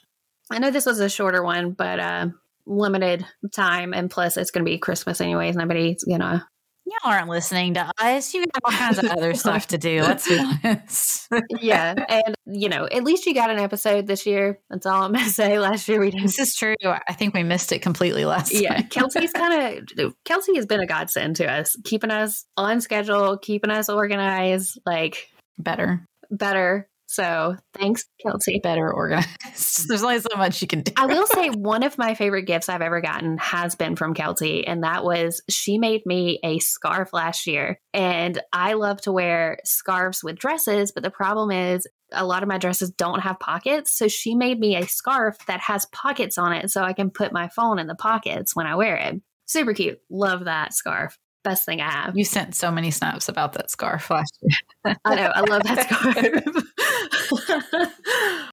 I 0.49 0.59
know 0.59 0.71
this 0.71 0.85
was 0.85 0.99
a 0.99 1.09
shorter 1.09 1.43
one, 1.43 1.71
but 1.71 1.99
uh, 1.99 2.27
limited 2.65 3.25
time, 3.53 3.93
and 3.93 4.09
plus 4.11 4.37
it's 4.37 4.51
going 4.51 4.65
to 4.65 4.69
be 4.69 4.77
Christmas 4.77 5.19
anyways. 5.21 5.55
Nobody's 5.55 6.03
gonna, 6.03 6.47
Y'all 6.91 7.13
aren't 7.13 7.29
listening 7.29 7.75
to 7.75 7.89
us. 7.99 8.33
You 8.33 8.45
got 8.45 8.61
all 8.65 8.71
kinds 8.77 8.97
of 8.97 9.05
other 9.05 9.33
stuff 9.33 9.67
to 9.67 9.77
do. 9.77 10.01
Let's 10.01 10.27
be 10.27 10.37
honest. 10.37 11.29
yeah. 11.61 11.93
And, 12.09 12.35
you 12.45 12.67
know, 12.67 12.85
at 12.91 13.03
least 13.05 13.25
you 13.25 13.33
got 13.33 13.49
an 13.49 13.59
episode 13.59 14.07
this 14.07 14.25
year. 14.25 14.59
That's 14.69 14.85
all 14.85 15.03
I'm 15.03 15.13
going 15.13 15.23
to 15.23 15.31
say. 15.31 15.57
Last 15.57 15.87
year 15.87 16.01
we 16.01 16.11
didn't. 16.11 16.23
This 16.23 16.39
is 16.39 16.53
true. 16.55 16.75
I 16.83 17.13
think 17.13 17.33
we 17.33 17.43
missed 17.43 17.71
it 17.71 17.81
completely 17.81 18.25
last 18.25 18.51
year. 18.51 18.63
Yeah. 18.63 18.81
Kelsey's 18.81 19.31
kind 19.31 19.87
of, 19.97 20.13
Kelsey 20.25 20.55
has 20.55 20.65
been 20.65 20.81
a 20.81 20.85
godsend 20.85 21.37
to 21.37 21.49
us, 21.49 21.77
keeping 21.85 22.11
us 22.11 22.45
on 22.57 22.81
schedule, 22.81 23.37
keeping 23.37 23.71
us 23.71 23.87
organized, 23.87 24.77
like 24.85 25.29
Better. 25.57 26.05
better. 26.29 26.89
So 27.11 27.57
thanks, 27.73 28.05
Kelsey. 28.25 28.61
Better 28.63 28.89
organized. 28.89 29.27
There's 29.89 30.01
only 30.01 30.21
so 30.21 30.37
much 30.37 30.61
you 30.61 30.67
can 30.69 30.83
do. 30.83 30.93
I 30.95 31.07
will 31.07 31.27
say 31.27 31.49
one 31.57 31.83
of 31.83 31.97
my 31.97 32.13
favorite 32.13 32.43
gifts 32.43 32.69
I've 32.69 32.81
ever 32.81 33.01
gotten 33.01 33.37
has 33.37 33.75
been 33.75 33.97
from 33.97 34.13
Kelsey, 34.13 34.65
and 34.65 34.85
that 34.85 35.03
was 35.03 35.41
she 35.49 35.77
made 35.77 36.05
me 36.05 36.39
a 36.41 36.59
scarf 36.59 37.11
last 37.11 37.47
year. 37.47 37.81
And 37.93 38.41
I 38.53 38.73
love 38.73 39.01
to 39.01 39.11
wear 39.11 39.57
scarves 39.65 40.23
with 40.23 40.39
dresses, 40.39 40.93
but 40.93 41.03
the 41.03 41.11
problem 41.11 41.51
is 41.51 41.85
a 42.13 42.25
lot 42.25 42.43
of 42.43 42.49
my 42.49 42.57
dresses 42.57 42.91
don't 42.91 43.19
have 43.19 43.41
pockets. 43.41 43.93
So 43.93 44.07
she 44.07 44.33
made 44.33 44.57
me 44.57 44.77
a 44.77 44.87
scarf 44.87 45.35
that 45.47 45.59
has 45.59 45.85
pockets 45.87 46.37
on 46.37 46.53
it 46.53 46.69
so 46.69 46.81
I 46.81 46.93
can 46.93 47.09
put 47.09 47.33
my 47.33 47.49
phone 47.49 47.77
in 47.77 47.87
the 47.87 47.95
pockets 47.95 48.55
when 48.55 48.67
I 48.67 48.75
wear 48.75 48.95
it. 48.95 49.21
Super 49.47 49.73
cute. 49.73 49.99
Love 50.09 50.45
that 50.45 50.73
scarf. 50.73 51.17
Best 51.43 51.65
thing 51.65 51.81
I 51.81 51.91
have. 51.91 52.15
You 52.15 52.23
sent 52.23 52.55
so 52.55 52.71
many 52.71 52.91
snaps 52.91 53.27
about 53.27 53.51
that 53.53 53.69
scarf 53.69 54.09
last 54.11 54.37
year. 54.41 54.95
I 55.03 55.15
know. 55.15 55.31
I 55.35 55.41
love 55.41 55.63
that 55.63 55.89
scarf. 55.89 56.63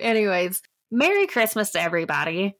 Anyways, 0.00 0.60
Merry 0.90 1.26
Christmas 1.26 1.70
to 1.72 1.80
everybody. 1.80 2.54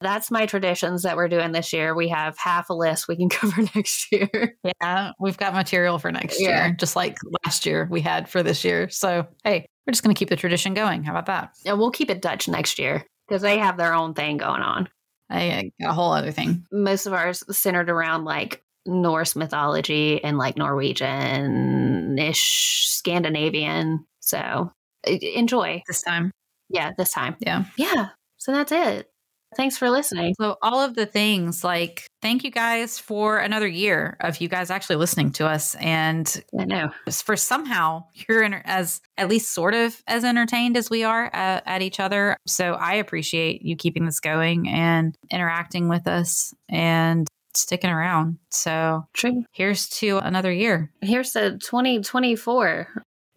That's 0.00 0.30
my 0.30 0.46
traditions 0.46 1.02
that 1.02 1.16
we're 1.16 1.28
doing 1.28 1.52
this 1.52 1.72
year. 1.72 1.94
We 1.94 2.08
have 2.08 2.36
half 2.38 2.70
a 2.70 2.74
list 2.74 3.08
we 3.08 3.16
can 3.16 3.28
cover 3.28 3.62
next 3.74 4.10
year. 4.12 4.56
Yeah, 4.80 5.12
we've 5.18 5.36
got 5.36 5.54
material 5.54 5.98
for 5.98 6.12
next 6.12 6.40
Yeah. 6.40 6.66
year, 6.66 6.76
just 6.78 6.94
like 6.96 7.16
last 7.44 7.66
year 7.66 7.88
we 7.90 8.00
had 8.00 8.28
for 8.28 8.42
this 8.42 8.64
year. 8.64 8.88
So, 8.90 9.26
hey, 9.44 9.66
we're 9.86 9.92
just 9.92 10.04
going 10.04 10.14
to 10.14 10.18
keep 10.18 10.28
the 10.28 10.36
tradition 10.36 10.74
going. 10.74 11.02
How 11.02 11.12
about 11.12 11.26
that? 11.26 11.50
And 11.66 11.78
we'll 11.78 11.90
keep 11.90 12.10
it 12.10 12.22
Dutch 12.22 12.48
next 12.48 12.78
year 12.78 13.04
because 13.26 13.42
they 13.42 13.58
have 13.58 13.76
their 13.76 13.92
own 13.94 14.14
thing 14.14 14.36
going 14.36 14.62
on. 14.62 14.88
I 15.30 15.40
I 15.50 15.70
got 15.82 15.90
a 15.90 15.94
whole 15.94 16.12
other 16.12 16.32
thing. 16.32 16.64
Most 16.70 17.06
of 17.06 17.12
ours 17.12 17.42
centered 17.56 17.90
around 17.90 18.24
like 18.24 18.62
Norse 18.86 19.34
mythology 19.36 20.22
and 20.22 20.38
like 20.38 20.56
Norwegian 20.56 22.16
ish, 22.18 22.86
Scandinavian. 22.88 24.06
So 24.28 24.70
enjoy. 25.04 25.82
this 25.86 26.02
time. 26.02 26.30
Yeah, 26.68 26.92
this 26.96 27.12
time. 27.12 27.36
Yeah. 27.40 27.64
Yeah. 27.76 28.08
So 28.36 28.52
that's 28.52 28.72
it. 28.72 29.10
Thanks 29.56 29.78
for 29.78 29.88
listening. 29.88 30.34
So, 30.38 30.56
all 30.60 30.80
of 30.80 30.94
the 30.94 31.06
things 31.06 31.64
like, 31.64 32.06
thank 32.20 32.44
you 32.44 32.50
guys 32.50 32.98
for 32.98 33.38
another 33.38 33.66
year 33.66 34.18
of 34.20 34.42
you 34.42 34.48
guys 34.48 34.70
actually 34.70 34.96
listening 34.96 35.32
to 35.32 35.46
us. 35.46 35.74
And 35.76 36.44
I 36.58 36.66
know. 36.66 36.90
for 37.10 37.34
somehow 37.34 38.04
you're 38.28 38.44
enter- 38.44 38.60
as 38.66 39.00
at 39.16 39.30
least 39.30 39.54
sort 39.54 39.72
of 39.72 40.02
as 40.06 40.22
entertained 40.22 40.76
as 40.76 40.90
we 40.90 41.02
are 41.02 41.30
at, 41.32 41.62
at 41.64 41.80
each 41.80 41.98
other. 41.98 42.36
So, 42.46 42.74
I 42.74 42.96
appreciate 42.96 43.62
you 43.62 43.74
keeping 43.74 44.04
this 44.04 44.20
going 44.20 44.68
and 44.68 45.16
interacting 45.30 45.88
with 45.88 46.06
us 46.06 46.52
and 46.68 47.26
sticking 47.54 47.90
around. 47.90 48.36
So, 48.50 49.06
True. 49.14 49.44
here's 49.52 49.88
to 49.88 50.18
another 50.18 50.52
year. 50.52 50.92
Here's 51.00 51.30
to 51.32 51.52
2024. 51.56 52.88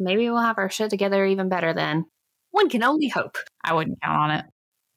Maybe 0.02 0.30
we'll 0.30 0.42
have 0.42 0.58
our 0.58 0.70
shit 0.70 0.90
together 0.90 1.26
even 1.26 1.48
better 1.48 1.74
then. 1.74 2.06
One 2.52 2.70
can 2.70 2.84
only 2.84 3.08
hope. 3.08 3.38
I 3.64 3.74
wouldn't 3.74 4.02
count 4.02 4.18
on 4.18 4.32
it. 4.32 4.46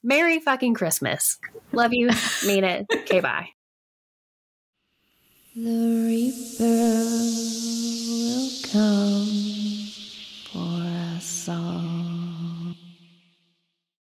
Merry 0.03 0.41
fucking 0.41 0.75
Christmas. 0.75 1.39
Love 1.73 1.93
you. 1.93 2.09
mean 2.47 2.65
it. 2.65 2.87
Okay, 2.93 3.21
bye. 3.21 3.49
The 5.55 6.05
reaper 6.09 6.65
will 8.11 8.51
come 8.73 9.89
for 10.51 11.17
us 11.17 11.49
all. 11.49 12.04